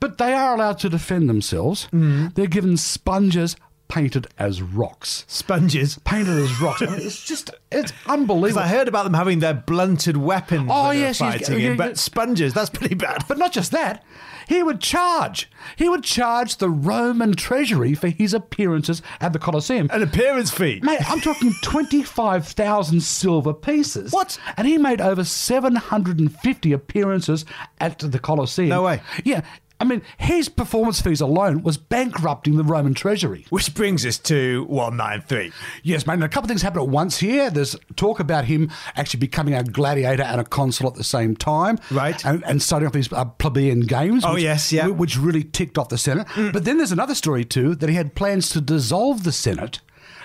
But 0.00 0.18
they 0.18 0.34
are 0.34 0.54
allowed 0.54 0.78
to 0.80 0.90
defend 0.90 1.28
themselves. 1.28 1.84
Mm-hmm. 1.86 2.28
They're 2.34 2.46
given 2.46 2.76
sponges 2.76 3.56
painted 3.92 4.26
as 4.38 4.62
rocks. 4.62 5.26
Sponges. 5.28 5.98
Painted 6.04 6.38
as 6.38 6.60
rocks. 6.62 6.80
I 6.80 6.86
mean, 6.86 7.00
it's 7.00 7.22
just, 7.26 7.50
it's 7.70 7.92
unbelievable. 8.06 8.62
I 8.62 8.68
heard 8.68 8.88
about 8.88 9.04
them 9.04 9.12
having 9.12 9.40
their 9.40 9.52
blunted 9.52 10.16
weapons 10.16 10.70
Oh, 10.72 10.92
yes, 10.92 11.18
fighting 11.18 11.60
in, 11.60 11.76
but 11.76 11.98
sponges, 11.98 12.54
that's 12.54 12.70
pretty 12.70 12.94
bad. 12.94 13.24
But 13.28 13.36
not 13.36 13.52
just 13.52 13.70
that, 13.72 14.02
he 14.48 14.62
would 14.62 14.80
charge. 14.80 15.50
He 15.76 15.90
would 15.90 16.04
charge 16.04 16.56
the 16.56 16.70
Roman 16.70 17.34
treasury 17.34 17.92
for 17.92 18.08
his 18.08 18.32
appearances 18.32 19.02
at 19.20 19.34
the 19.34 19.38
Colosseum. 19.38 19.88
An 19.92 20.02
appearance 20.02 20.50
fee. 20.50 20.80
Mate, 20.82 21.10
I'm 21.10 21.20
talking 21.20 21.52
25,000 21.62 23.02
silver 23.02 23.52
pieces. 23.52 24.10
What? 24.10 24.38
And 24.56 24.66
he 24.66 24.78
made 24.78 25.02
over 25.02 25.22
750 25.22 26.72
appearances 26.72 27.44
at 27.78 27.98
the 27.98 28.18
Colosseum. 28.18 28.70
No 28.70 28.84
way. 28.84 29.02
Yeah. 29.22 29.42
I 29.82 29.84
mean, 29.84 30.00
his 30.16 30.48
performance 30.48 31.00
fees 31.00 31.20
alone 31.20 31.62
was 31.64 31.76
bankrupting 31.76 32.56
the 32.56 32.62
Roman 32.62 32.94
treasury. 32.94 33.46
Which 33.50 33.74
brings 33.74 34.06
us 34.06 34.16
to 34.20 34.64
193. 34.68 35.50
Yes, 35.82 36.06
mate. 36.06 36.14
And 36.14 36.22
a 36.22 36.28
couple 36.28 36.44
of 36.44 36.48
things 36.48 36.62
happen 36.62 36.80
at 36.82 36.88
once 36.88 37.18
here. 37.18 37.50
There's 37.50 37.74
talk 37.96 38.20
about 38.20 38.44
him 38.44 38.70
actually 38.94 39.18
becoming 39.18 39.54
a 39.54 39.64
gladiator 39.64 40.22
and 40.22 40.40
a 40.40 40.44
consul 40.44 40.86
at 40.86 40.94
the 40.94 41.02
same 41.02 41.34
time. 41.34 41.80
Right. 41.90 42.24
And, 42.24 42.44
and 42.44 42.62
starting 42.62 42.86
off 42.86 42.92
these 42.92 43.12
uh, 43.12 43.24
plebeian 43.24 43.80
games. 43.80 44.24
Oh, 44.24 44.34
which- 44.34 44.44
yes, 44.44 44.72
yeah. 44.72 44.86
Mm. 44.86 44.96
Which 44.98 45.18
really 45.18 45.42
ticked 45.42 45.76
off 45.78 45.88
the 45.88 45.98
Senate. 45.98 46.28
But 46.36 46.64
then 46.64 46.76
there's 46.78 46.92
another 46.92 47.16
story, 47.16 47.44
too, 47.44 47.74
that 47.74 47.88
he 47.88 47.96
had 47.96 48.14
plans 48.14 48.50
to 48.50 48.60
dissolve 48.60 49.24
the 49.24 49.32
Senate, 49.32 49.80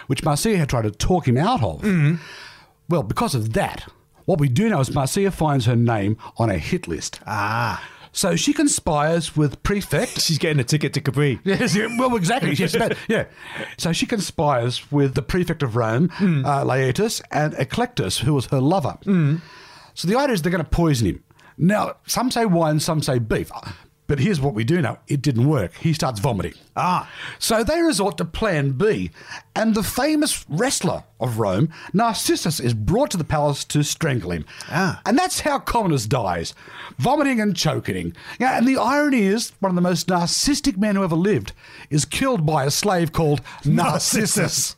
which 0.06 0.24
Marcia 0.24 0.56
had 0.56 0.70
tried 0.70 0.84
to 0.84 0.92
talk 0.92 1.28
him 1.28 1.38
out 1.38 1.64
of. 1.64 1.82
Mm. 1.82 2.20
Well, 2.90 3.02
because 3.02 3.34
of 3.34 3.54
that, 3.54 3.92
what 4.26 4.40
we 4.40 4.50
do 4.50 4.70
know 4.70 4.82
is 4.82 4.94
Marcia 4.94 5.32
finds 5.32 5.66
her 5.66 5.76
name 5.76 6.18
on 6.38 6.50
a 6.52 6.58
hit 6.60 6.88
list. 6.88 7.20
Ah. 7.26 7.84
So 8.18 8.36
she 8.36 8.52
conspires 8.52 9.38
with 9.38 9.62
Prefect. 9.62 10.20
She's 10.24 10.40
getting 10.40 10.60
a 10.60 10.64
ticket 10.64 10.92
to 10.96 11.02
Capri. 11.02 11.40
Yes, 11.46 11.78
well, 11.78 12.16
exactly. 12.16 12.54
Yes, 12.54 12.76
but, 12.76 12.98
yeah. 13.08 13.26
So 13.78 13.94
she 13.94 14.08
conspires 14.08 14.92
with 14.92 15.14
the 15.14 15.22
prefect 15.22 15.62
of 15.62 15.76
Rome, 15.76 16.10
uh, 16.20 16.64
Laetus, 16.66 17.22
and 17.30 17.54
Eclectus, 17.54 18.18
who 18.18 18.34
was 18.34 18.48
her 18.48 18.60
lover. 18.60 18.98
So 19.94 20.08
the 20.08 20.18
idea 20.18 20.34
is 20.34 20.42
they're 20.42 20.52
going 20.52 20.64
to 20.64 20.70
poison 20.70 21.06
him. 21.08 21.24
Now, 21.60 21.98
some 22.08 22.32
say 22.32 22.48
wine, 22.48 22.80
some 22.80 23.04
say 23.04 23.20
beef. 23.20 23.52
But 24.08 24.20
here's 24.20 24.40
what 24.40 24.54
we 24.54 24.64
do 24.64 24.82
know 24.82 24.98
it 25.08 25.22
didn't 25.22 25.48
work. 25.48 25.74
He 25.76 25.94
starts 25.94 26.20
vomiting. 26.20 26.54
Ah. 26.76 27.10
So 27.40 27.64
they 27.64 27.82
resort 27.82 28.18
to 28.18 28.26
plan 28.26 28.72
B, 28.72 29.12
and 29.56 29.76
the 29.76 29.84
famous 29.84 30.46
wrestler 30.50 31.04
of 31.20 31.40
Rome, 31.40 31.70
Narcissus, 31.94 32.60
is 32.60 32.74
brought 32.74 33.12
to 33.12 33.18
the 33.18 33.24
palace 33.24 33.66
to 33.66 33.84
strangle 33.84 34.32
him. 34.32 34.46
Ah. 34.70 35.02
And 35.06 35.18
that's 35.18 35.42
how 35.42 35.60
Commodus 35.60 36.06
dies 36.06 36.54
vomiting 36.98 37.42
and 37.42 37.56
choking. 37.56 38.16
Yeah, 38.40 38.58
and 38.58 38.68
the 38.68 38.78
irony 38.78 39.24
is, 39.24 39.52
one 39.60 39.70
of 39.70 39.76
the 39.76 39.82
most 39.82 40.08
narcissistic 40.08 40.78
men 40.78 40.96
who 40.96 41.04
ever 41.04 41.16
lived 41.16 41.54
is 41.90 42.06
killed 42.06 42.46
by 42.46 42.66
a 42.66 42.72
slave 42.72 43.12
called 43.12 43.42
Narcissus. 43.66 44.76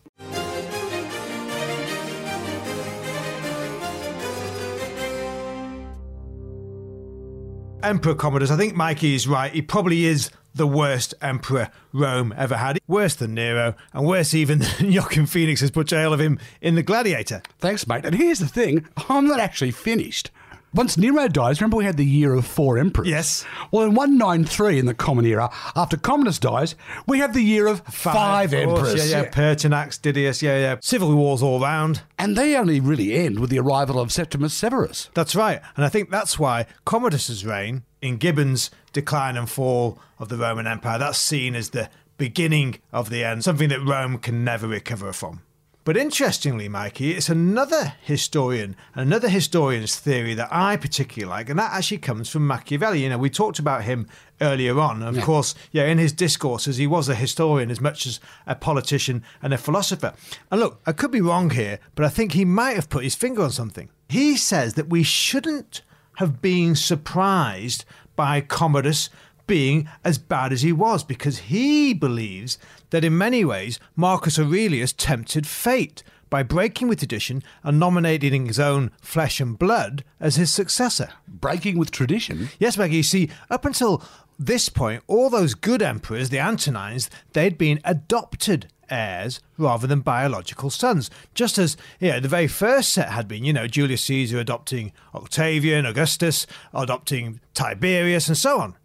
Emperor 7.81 8.13
Commodus, 8.13 8.51
I 8.51 8.57
think 8.57 8.75
Mikey 8.75 9.15
is 9.15 9.25
right. 9.27 9.51
He 9.53 9.62
probably 9.62 10.05
is 10.05 10.29
the 10.53 10.67
worst 10.67 11.13
emperor 11.21 11.69
Rome 11.93 12.33
ever 12.36 12.57
had. 12.57 12.79
Worse 12.88 13.15
than 13.15 13.33
Nero, 13.33 13.75
and 13.93 14.05
worse 14.05 14.33
even 14.33 14.59
than 14.77 14.93
Joaquin 14.93 15.25
Phoenix's 15.25 15.71
portrayal 15.71 16.12
of 16.12 16.19
him 16.19 16.39
in 16.62 16.75
The 16.75 16.83
Gladiator. 16.83 17.41
Thanks, 17.59 17.88
mate. 17.88 18.03
And 18.03 18.15
here's 18.15 18.39
the 18.39 18.48
thing 18.48 18.86
I'm 19.07 19.27
not 19.27 19.39
actually 19.39 19.71
finished. 19.71 20.29
Once 20.74 20.98
Nero 20.98 21.28
dies, 21.28 21.60
remember 21.60 21.78
we 21.78 21.86
had 21.86 21.98
the 21.98 22.06
year 22.06 22.34
of 22.34 22.46
four 22.46 22.78
emperors? 22.78 23.08
Yes. 23.08 23.44
Well, 23.72 23.86
in 23.86 23.96
193 23.96 24.78
in 24.78 24.86
the 24.86 24.94
Common 24.94 25.26
Era, 25.26 25.50
after 25.76 25.98
Commodus 25.98 26.38
dies, 26.38 26.76
we 27.08 27.20
have 27.20 27.34
the 27.34 27.42
year 27.42 27.66
of 27.66 27.82
five, 27.82 28.52
course, 28.52 28.62
emperors. 28.62 29.12
Yeah, 29.12 29.22
yeah. 29.24 29.30
Pertinax, 29.32 30.00
Didius, 30.00 30.44
yeah, 30.44 30.60
yeah. 30.60 30.76
Civil 30.82 31.16
wars 31.16 31.42
all 31.42 31.60
round. 31.60 32.04
And 32.20 32.36
they 32.36 32.56
only 32.56 32.80
really 32.80 33.14
end 33.14 33.40
with 33.40 33.50
the 33.50 33.58
arrival 33.60 34.00
of 34.00 34.12
Septimus 34.12 34.54
Severus. 34.54 35.10
That's 35.16 35.36
right. 35.36 35.60
And 35.76 35.86
I 35.86 35.90
think 35.90 36.12
that's 36.12 36.38
why 36.38 36.68
Commodus's 36.86 37.46
reign 37.46 37.84
in 38.02 38.18
Gibbon's 38.18 38.70
Decline 38.94 39.38
and 39.38 39.50
Fall 39.50 39.98
of 40.20 40.30
the 40.30 40.38
Roman 40.38 40.68
Empire, 40.68 41.00
that's 41.00 41.18
seen 41.18 41.56
as 41.56 41.72
the 41.72 41.90
beginning 42.18 42.76
of 42.92 43.10
the 43.10 43.24
end, 43.24 43.44
something 43.44 43.70
that 43.70 43.84
Rome 43.84 44.20
can 44.20 44.44
never 44.44 44.68
recover 44.68 45.14
from. 45.14 45.42
But 45.86 45.98
interestingly, 45.98 46.69
Mikey, 46.69 47.13
it's 47.13 47.29
another 47.29 47.93
historian, 48.01 48.75
another 48.93 49.29
historian's 49.29 49.98
theory 49.98 50.33
that 50.36 50.50
I 50.51 50.77
particularly 50.77 51.29
like, 51.29 51.50
and 51.50 51.57
that 51.57 51.71
actually 51.74 52.00
comes 52.00 52.29
from 52.29 52.45
Machiavelli. 52.45 53.01
You 53.01 53.09
know, 53.09 53.17
we 53.17 53.29
talked 53.29 53.59
about 53.59 53.83
him 53.83 54.07
earlier 54.41 54.79
on. 54.79 55.01
Of 55.01 55.19
course, 55.21 55.55
yeah, 55.71 55.86
in 55.86 55.98
his 55.98 56.12
discourses, 56.13 56.77
he 56.77 56.86
was 56.86 57.09
a 57.09 57.15
historian 57.15 57.71
as 57.71 57.81
much 57.81 58.05
as 58.05 58.19
a 58.45 58.55
politician 58.55 59.24
and 59.41 59.53
a 59.53 59.57
philosopher. 59.57 60.13
And 60.51 60.59
look, 60.59 60.81
I 60.86 60.91
could 60.91 61.12
be 61.12 61.21
wrong 61.21 61.50
here, 61.50 61.79
but 61.95 62.05
I 62.05 62.09
think 62.09 62.33
he 62.33 62.45
might 62.45 62.75
have 62.75 62.89
put 62.89 63.03
his 63.03 63.15
finger 63.15 63.43
on 63.43 63.51
something. 63.51 63.89
He 64.09 64.38
says 64.38 64.74
that 64.74 64.89
we 64.89 65.03
shouldn't 65.03 65.81
have 66.17 66.41
been 66.41 66.75
surprised 66.75 67.86
by 68.15 68.41
Commodus 68.41 69.09
being 69.48 69.89
as 70.03 70.19
bad 70.19 70.53
as 70.53 70.62
he 70.62 70.71
was 70.71 71.03
because 71.03 71.39
he 71.39 71.93
believes 71.93 72.59
that 72.89 73.03
in 73.03 73.17
many 73.17 73.46
ways 73.46 73.79
Marcus 73.96 74.39
Aurelius 74.39 74.93
tempted 74.93 75.48
fate 75.48 76.03
by 76.29 76.43
breaking 76.43 76.88
with 76.88 77.00
tradition 77.00 77.43
and 77.63 77.79
nominating 77.79 78.46
his 78.46 78.60
own 78.60 78.91
flesh 79.01 79.39
and 79.39 79.58
blood 79.58 80.03
as 80.19 80.36
his 80.36 80.51
successor. 80.51 81.10
Breaking 81.27 81.77
with 81.77 81.91
tradition. 81.91 82.50
Yes, 82.60 82.77
Maggie, 82.77 82.98
you 82.98 83.03
see, 83.03 83.29
up 83.50 83.65
until 83.65 84.03
this 84.38 84.69
point, 84.69 85.03
all 85.08 85.29
those 85.29 85.53
good 85.53 85.81
emperors, 85.81 86.29
the 86.29 86.39
Antonines, 86.39 87.10
they'd 87.34 87.58
been 87.58 87.79
adopted 87.84 88.67
heirs 88.89 89.39
rather 89.58 89.86
than 89.88 90.00
biological 90.00 90.69
sons. 90.69 91.10
Just 91.34 91.58
as 91.58 91.77
you 92.00 92.12
know, 92.12 92.19
the 92.19 92.27
very 92.27 92.48
first 92.48 92.93
set 92.93 93.10
had 93.10 93.27
been, 93.27 93.43
you 93.43 93.53
know, 93.53 93.67
Julius 93.67 94.03
Caesar 94.05 94.39
adopting 94.39 94.91
Octavian, 95.13 95.86
Augustus 95.86 96.48
adopting 96.74 97.39
Tiberius, 97.53 98.27
and 98.27 98.38
so 98.38 98.60
on. 98.60 98.75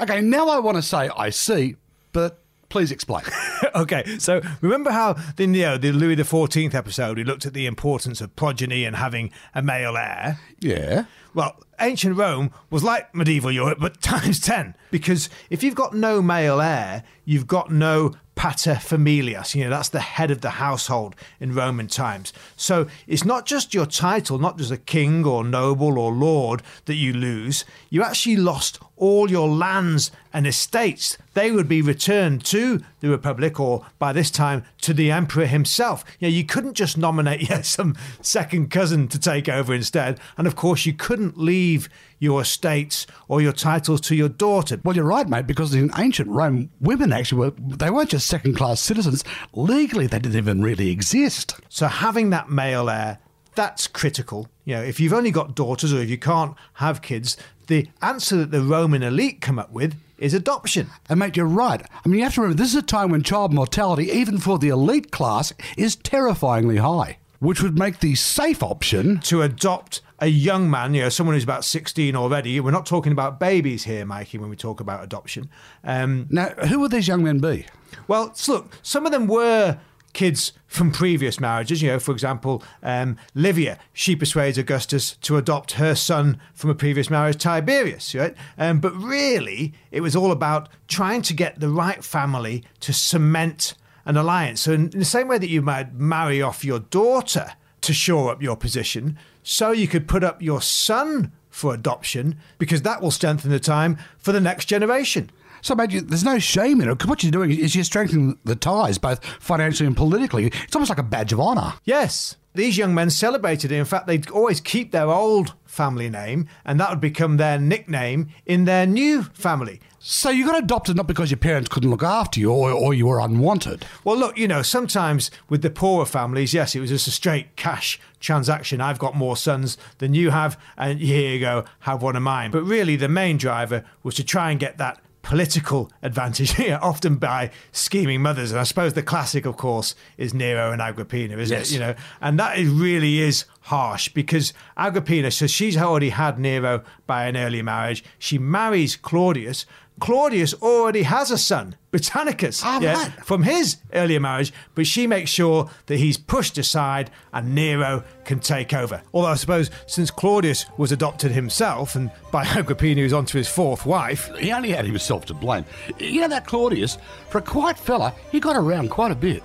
Okay, 0.00 0.20
now 0.20 0.48
I 0.48 0.58
want 0.58 0.76
to 0.76 0.82
say 0.82 1.10
I 1.16 1.30
see, 1.30 1.76
but 2.12 2.41
please 2.72 2.90
explain. 2.90 3.22
okay, 3.74 4.18
so 4.18 4.40
remember 4.62 4.90
how 4.90 5.14
in 5.38 5.52
you 5.54 5.62
know, 5.62 5.78
the 5.78 5.92
Louis 5.92 6.16
XIV 6.16 6.74
episode 6.74 7.18
we 7.18 7.24
looked 7.24 7.44
at 7.44 7.52
the 7.52 7.66
importance 7.66 8.20
of 8.22 8.34
progeny 8.34 8.84
and 8.84 8.96
having 8.96 9.30
a 9.54 9.62
male 9.62 9.96
heir? 9.96 10.40
yeah. 10.58 11.04
Well, 11.34 11.56
ancient 11.80 12.16
Rome 12.16 12.52
was 12.70 12.84
like 12.84 13.14
medieval 13.14 13.50
Europe, 13.50 13.78
but 13.80 14.00
times 14.02 14.40
10. 14.40 14.74
Because 14.90 15.28
if 15.50 15.62
you've 15.62 15.74
got 15.74 15.94
no 15.94 16.22
male 16.22 16.60
heir, 16.60 17.04
you've 17.24 17.46
got 17.46 17.72
no 17.72 18.12
pater 18.34 18.74
familias. 18.74 19.54
You 19.54 19.64
know, 19.64 19.70
that's 19.70 19.88
the 19.88 20.00
head 20.00 20.30
of 20.30 20.40
the 20.40 20.50
household 20.50 21.14
in 21.38 21.54
Roman 21.54 21.86
times. 21.86 22.32
So 22.56 22.86
it's 23.06 23.24
not 23.24 23.46
just 23.46 23.74
your 23.74 23.86
title, 23.86 24.38
not 24.38 24.58
just 24.58 24.70
a 24.70 24.76
king 24.76 25.24
or 25.24 25.44
noble 25.44 25.98
or 25.98 26.12
lord 26.12 26.62
that 26.86 26.94
you 26.94 27.12
lose. 27.12 27.64
You 27.90 28.02
actually 28.02 28.36
lost 28.36 28.78
all 28.96 29.30
your 29.30 29.48
lands 29.48 30.10
and 30.32 30.46
estates. 30.46 31.18
They 31.34 31.50
would 31.50 31.68
be 31.68 31.82
returned 31.82 32.44
to 32.46 32.82
the 33.00 33.08
Republic 33.08 33.58
or 33.58 33.86
by 33.98 34.12
this 34.12 34.30
time 34.30 34.64
to 34.82 34.94
the 34.94 35.10
emperor 35.10 35.46
himself. 35.46 36.04
You 36.18 36.28
know, 36.28 36.34
you 36.34 36.44
couldn't 36.44 36.74
just 36.74 36.96
nominate 36.96 37.42
yeah, 37.50 37.62
some 37.62 37.96
second 38.20 38.70
cousin 38.70 39.08
to 39.08 39.18
take 39.18 39.48
over 39.48 39.74
instead. 39.74 40.20
And 40.36 40.46
of 40.46 40.56
course, 40.56 40.86
you 40.86 40.92
couldn't 40.92 41.21
leave 41.30 41.88
your 42.18 42.42
estates 42.42 43.06
or 43.28 43.40
your 43.40 43.52
titles 43.52 44.00
to 44.02 44.14
your 44.14 44.28
daughter. 44.28 44.80
Well, 44.84 44.96
you're 44.96 45.04
right, 45.04 45.28
mate, 45.28 45.46
because 45.46 45.74
in 45.74 45.90
ancient 45.96 46.28
Rome, 46.28 46.70
women 46.80 47.12
actually 47.12 47.38
were, 47.38 47.50
they 47.58 47.90
weren't 47.90 48.10
just 48.10 48.26
second 48.26 48.56
class 48.56 48.80
citizens. 48.80 49.24
Legally, 49.52 50.06
they 50.06 50.18
didn't 50.18 50.38
even 50.38 50.62
really 50.62 50.90
exist. 50.90 51.54
So 51.68 51.86
having 51.86 52.30
that 52.30 52.50
male 52.50 52.90
heir, 52.90 53.18
that's 53.54 53.86
critical. 53.86 54.48
You 54.64 54.76
know, 54.76 54.82
if 54.82 54.98
you've 55.00 55.12
only 55.12 55.30
got 55.30 55.54
daughters 55.54 55.92
or 55.92 56.00
if 56.00 56.08
you 56.08 56.18
can't 56.18 56.56
have 56.74 57.02
kids, 57.02 57.36
the 57.66 57.88
answer 58.00 58.36
that 58.36 58.50
the 58.50 58.62
Roman 58.62 59.02
elite 59.02 59.40
come 59.40 59.58
up 59.58 59.72
with 59.72 59.94
is 60.18 60.34
adoption. 60.34 60.88
And, 61.08 61.18
mate, 61.18 61.36
you're 61.36 61.46
right. 61.46 61.82
I 61.82 62.08
mean, 62.08 62.18
you 62.18 62.24
have 62.24 62.34
to 62.34 62.42
remember, 62.42 62.62
this 62.62 62.70
is 62.70 62.76
a 62.76 62.82
time 62.82 63.10
when 63.10 63.22
child 63.22 63.52
mortality, 63.52 64.08
even 64.10 64.38
for 64.38 64.58
the 64.58 64.68
elite 64.68 65.10
class, 65.10 65.52
is 65.76 65.96
terrifyingly 65.96 66.76
high, 66.76 67.18
which 67.42 67.60
would 67.60 67.76
make 67.76 67.98
the 67.98 68.14
safe 68.14 68.62
option. 68.62 69.18
To 69.18 69.42
adopt 69.42 70.00
a 70.20 70.28
young 70.28 70.70
man, 70.70 70.94
you 70.94 71.02
know, 71.02 71.08
someone 71.08 71.34
who's 71.34 71.42
about 71.42 71.64
16 71.64 72.14
already, 72.14 72.60
we're 72.60 72.70
not 72.70 72.86
talking 72.86 73.10
about 73.10 73.40
babies 73.40 73.82
here, 73.82 74.06
Mikey, 74.06 74.38
when 74.38 74.48
we 74.48 74.54
talk 74.54 74.78
about 74.78 75.02
adoption. 75.02 75.50
Um, 75.82 76.28
Now, 76.30 76.50
who 76.50 76.78
would 76.78 76.92
these 76.92 77.08
young 77.08 77.24
men 77.24 77.40
be? 77.40 77.66
Well, 78.06 78.32
look, 78.46 78.78
some 78.82 79.06
of 79.06 79.12
them 79.12 79.26
were 79.26 79.80
kids 80.12 80.52
from 80.68 80.92
previous 80.92 81.40
marriages. 81.40 81.82
You 81.82 81.88
know, 81.88 81.98
for 81.98 82.12
example, 82.12 82.62
um, 82.80 83.16
Livia, 83.34 83.76
she 83.92 84.14
persuades 84.14 84.56
Augustus 84.56 85.16
to 85.22 85.36
adopt 85.36 85.72
her 85.72 85.96
son 85.96 86.40
from 86.54 86.70
a 86.70 86.76
previous 86.76 87.10
marriage, 87.10 87.38
Tiberius, 87.38 88.14
right? 88.14 88.36
Um, 88.56 88.78
but 88.78 88.94
really, 88.94 89.74
it 89.90 90.00
was 90.00 90.14
all 90.14 90.30
about 90.30 90.68
trying 90.86 91.22
to 91.22 91.34
get 91.34 91.58
the 91.58 91.70
right 91.70 92.04
family 92.04 92.62
to 92.80 92.92
cement 92.92 93.74
an 94.04 94.16
alliance. 94.16 94.60
So, 94.62 94.72
in, 94.72 94.90
in 94.90 94.98
the 94.98 95.04
same 95.04 95.28
way 95.28 95.38
that 95.38 95.48
you 95.48 95.62
might 95.62 95.94
marry 95.94 96.42
off 96.42 96.64
your 96.64 96.80
daughter 96.80 97.52
to 97.82 97.92
shore 97.92 98.30
up 98.30 98.42
your 98.42 98.56
position, 98.56 99.18
so 99.42 99.72
you 99.72 99.88
could 99.88 100.08
put 100.08 100.22
up 100.22 100.40
your 100.40 100.62
son 100.62 101.32
for 101.50 101.74
adoption 101.74 102.36
because 102.58 102.82
that 102.82 103.02
will 103.02 103.10
strengthen 103.10 103.50
the 103.50 103.60
time 103.60 103.98
for 104.18 104.32
the 104.32 104.40
next 104.40 104.66
generation. 104.66 105.30
So, 105.62 105.76
mate, 105.76 105.92
you, 105.92 106.00
there's 106.00 106.24
no 106.24 106.40
shame 106.40 106.80
in 106.80 106.88
it 106.88 106.94
because 106.94 107.08
what 107.08 107.22
you're 107.22 107.30
doing 107.30 107.52
is 107.52 107.76
you're 107.76 107.84
strengthening 107.84 108.36
the 108.44 108.56
ties, 108.56 108.98
both 108.98 109.24
financially 109.24 109.86
and 109.86 109.96
politically. 109.96 110.46
It's 110.46 110.74
almost 110.74 110.90
like 110.90 110.98
a 110.98 111.04
badge 111.04 111.32
of 111.32 111.40
honour. 111.40 111.74
Yes, 111.84 112.36
these 112.54 112.76
young 112.76 112.94
men 112.94 113.10
celebrated 113.10 113.70
it. 113.70 113.76
In 113.76 113.84
fact, 113.84 114.08
they'd 114.08 114.28
always 114.30 114.60
keep 114.60 114.90
their 114.90 115.08
old 115.08 115.54
family 115.64 116.10
name, 116.10 116.48
and 116.64 116.80
that 116.80 116.90
would 116.90 117.00
become 117.00 117.36
their 117.36 117.60
nickname 117.60 118.28
in 118.44 118.64
their 118.64 118.86
new 118.86 119.22
family. 119.22 119.80
So 120.00 120.30
you 120.30 120.44
got 120.44 120.58
adopted 120.58 120.96
not 120.96 121.06
because 121.06 121.30
your 121.30 121.38
parents 121.38 121.68
couldn't 121.68 121.90
look 121.90 122.02
after 122.02 122.40
you 122.40 122.50
or, 122.50 122.72
or 122.72 122.92
you 122.92 123.06
were 123.06 123.20
unwanted. 123.20 123.86
Well, 124.02 124.16
look, 124.16 124.36
you 124.36 124.48
know, 124.48 124.62
sometimes 124.62 125.30
with 125.48 125.62
the 125.62 125.70
poorer 125.70 126.06
families, 126.06 126.52
yes, 126.52 126.74
it 126.74 126.80
was 126.80 126.90
just 126.90 127.06
a 127.06 127.12
straight 127.12 127.54
cash 127.54 128.00
transaction. 128.18 128.80
I've 128.80 128.98
got 128.98 129.14
more 129.14 129.36
sons 129.36 129.78
than 129.98 130.12
you 130.12 130.30
have, 130.30 130.58
and 130.76 130.98
here 130.98 131.30
you 131.30 131.38
go, 131.38 131.66
have 131.80 132.02
one 132.02 132.16
of 132.16 132.22
mine. 132.22 132.50
But 132.50 132.64
really, 132.64 132.96
the 132.96 133.08
main 133.08 133.36
driver 133.36 133.84
was 134.02 134.16
to 134.16 134.24
try 134.24 134.50
and 134.50 134.58
get 134.58 134.76
that 134.78 135.00
political 135.22 135.90
advantage 136.02 136.54
here, 136.56 136.78
often 136.82 137.16
by 137.16 137.50
scheming 137.72 138.22
mothers. 138.22 138.50
And 138.50 138.60
I 138.60 138.64
suppose 138.64 138.92
the 138.94 139.02
classic, 139.02 139.46
of 139.46 139.56
course, 139.56 139.94
is 140.18 140.34
Nero 140.34 140.72
and 140.72 140.82
Agrippina, 140.82 141.36
isn't 141.38 141.56
Yes. 141.56 141.70
it? 141.70 141.74
You 141.74 141.80
know, 141.80 141.94
and 142.20 142.38
that 142.38 142.58
is, 142.58 142.68
really 142.68 143.20
is 143.20 143.44
harsh 143.62 144.08
because 144.08 144.52
Agrippina, 144.76 145.30
so 145.30 145.46
she's 145.46 145.76
already 145.76 146.10
had 146.10 146.38
Nero 146.38 146.82
by 147.06 147.26
an 147.26 147.36
early 147.36 147.62
marriage. 147.62 148.04
She 148.18 148.38
marries 148.38 148.96
Claudius. 148.96 149.66
Claudius 150.00 150.54
already 150.54 151.02
has 151.02 151.30
a 151.30 151.38
son, 151.38 151.76
Britannicus, 151.92 152.62
Ah, 152.64 152.78
right. 152.82 153.12
from 153.24 153.42
his 153.44 153.76
earlier 153.92 154.18
marriage, 154.18 154.52
but 154.74 154.86
she 154.86 155.06
makes 155.06 155.30
sure 155.30 155.70
that 155.86 155.98
he's 155.98 156.16
pushed 156.16 156.58
aside 156.58 157.10
and 157.32 157.54
Nero 157.54 158.02
can 158.24 158.40
take 158.40 158.72
over. 158.72 159.02
Although 159.12 159.28
I 159.28 159.34
suppose 159.34 159.70
since 159.86 160.10
Claudius 160.10 160.64
was 160.76 160.90
adopted 160.90 161.30
himself 161.32 161.94
and 161.94 162.10
by 162.32 162.42
Agrippina 162.56 163.00
who's 163.02 163.12
onto 163.12 163.38
his 163.38 163.48
fourth 163.48 163.84
wife, 163.86 164.28
He 164.40 164.50
only 164.50 164.70
had 164.70 164.86
himself 164.86 165.26
to 165.26 165.34
blame. 165.34 165.66
You 166.00 166.22
know 166.22 166.28
that 166.28 166.46
Claudius, 166.46 166.96
for 167.28 167.38
a 167.38 167.42
quiet 167.42 167.78
fella, 167.78 168.12
he 168.32 168.40
got 168.40 168.56
around 168.56 168.88
quite 168.90 169.12
a 169.12 169.16
bit. 169.16 169.42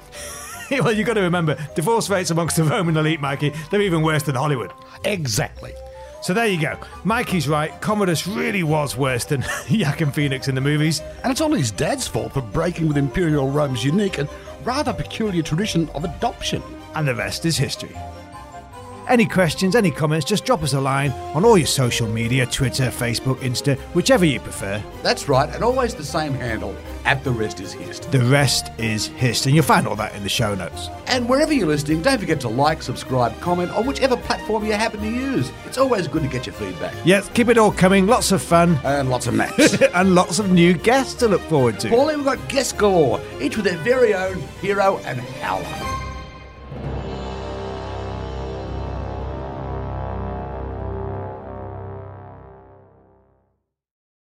well, 0.72 0.92
you've 0.92 1.08
got 1.08 1.16
to 1.16 1.22
remember, 1.22 1.58
divorce 1.76 2.10
rates 2.10 2.32
amongst 2.32 2.58
the 2.58 2.64
Roman 2.64 2.98
elite, 2.98 3.22
Mikey, 3.22 3.54
they're 3.72 3.82
even 3.82 4.02
worse 4.02 4.24
than 4.24 4.36
Hollywood. 4.36 4.72
Exactly. 5.06 5.74
So 6.22 6.34
there 6.34 6.48
you 6.48 6.60
go. 6.60 6.78
Mikey's 7.04 7.48
right. 7.48 7.80
Commodus 7.80 8.28
really 8.28 8.64
was 8.64 8.98
worse 8.98 9.24
than 9.26 9.46
Joaquin 9.72 10.12
Phoenix 10.12 10.48
in 10.48 10.56
the 10.56 10.62
movies. 10.62 11.02
And 11.24 11.32
it's 11.32 11.42
all 11.42 11.54
his 11.54 11.72
dad's 11.72 12.08
fault 12.08 12.34
for 12.34 12.42
breaking 12.42 12.88
with 12.88 12.98
Imperial 12.98 13.50
Rome's 13.50 13.86
unique 13.86 14.18
and 14.18 14.28
rather 14.64 14.94
peculiar 14.94 15.44
tradition 15.44 15.90
of 15.90 16.04
adoption. 16.04 16.62
And 16.96 17.08
the 17.08 17.16
rest 17.16 17.46
is 17.46 17.58
history. 17.58 17.96
Any 19.10 19.26
questions, 19.26 19.74
any 19.76 19.89
comments, 19.89 20.26
just 20.26 20.43
drop 20.43 20.63
us 20.63 20.74
a 20.74 20.82
line 20.82 21.12
on 21.34 21.46
all 21.46 21.58
your 21.58 21.65
social 21.67 22.08
media 22.10 22.46
Twitter, 22.46 22.88
Facebook, 22.88 23.38
Insta, 23.38 23.78
whichever 23.96 24.26
you 24.26 24.39
prefer. 24.41 24.84
That's 25.02 25.30
right, 25.30 25.48
and 25.54 25.63
always 25.63 25.96
the 25.96 26.04
same 26.04 26.34
handle 26.34 26.76
at 27.06 27.24
the 27.24 27.32
rest 27.32 27.62
is 27.62 27.72
hist. 27.72 28.12
The 28.12 28.20
rest 28.26 28.70
is 28.78 29.08
history. 29.08 29.52
And 29.52 29.56
you'll 29.56 29.63
find 29.63 29.88
all 29.88 29.96
that 29.96 30.13
in 30.13 30.24
the 30.24 30.30
show 30.30 30.54
notes. 30.56 30.89
And 31.06 31.30
wherever 31.30 31.54
you're 31.54 31.67
listening, 31.67 32.02
don't 32.02 32.20
forget 32.20 32.41
to 32.41 32.50
like, 32.50 32.82
subscribe, 32.84 33.39
comment 33.39 33.72
on 33.72 33.86
whichever 33.86 34.17
platform 34.17 34.65
you 34.65 34.74
happen 34.74 35.00
to 35.00 35.10
use. 35.10 35.50
It's 35.65 35.78
always 35.78 36.10
good 36.10 36.24
to 36.24 36.28
get 36.28 36.46
your 36.46 36.56
feedback. 36.56 36.93
Yes, 37.06 37.30
keep 37.30 37.48
it 37.48 37.58
all 37.58 37.72
coming. 37.72 38.08
Lots 38.08 38.34
of 38.34 38.41
fun. 38.41 38.78
And 38.84 39.10
lots 39.10 39.26
of 39.28 39.34
maps. 39.36 39.82
and 39.82 40.15
lots 40.15 40.39
of 40.39 40.52
new 40.52 40.74
guests 40.74 41.13
to 41.15 41.30
look 41.30 41.41
forward 41.43 41.80
to. 41.80 41.88
Paulie, 41.89 42.17
we've 42.17 42.26
got 42.26 42.46
guests 42.50 42.74
galore, 42.74 43.22
each 43.39 43.56
with 43.56 43.65
their 43.65 43.78
very 43.78 44.13
own 44.13 44.41
hero 44.62 44.98
and 45.06 45.22
howler. 45.22 45.97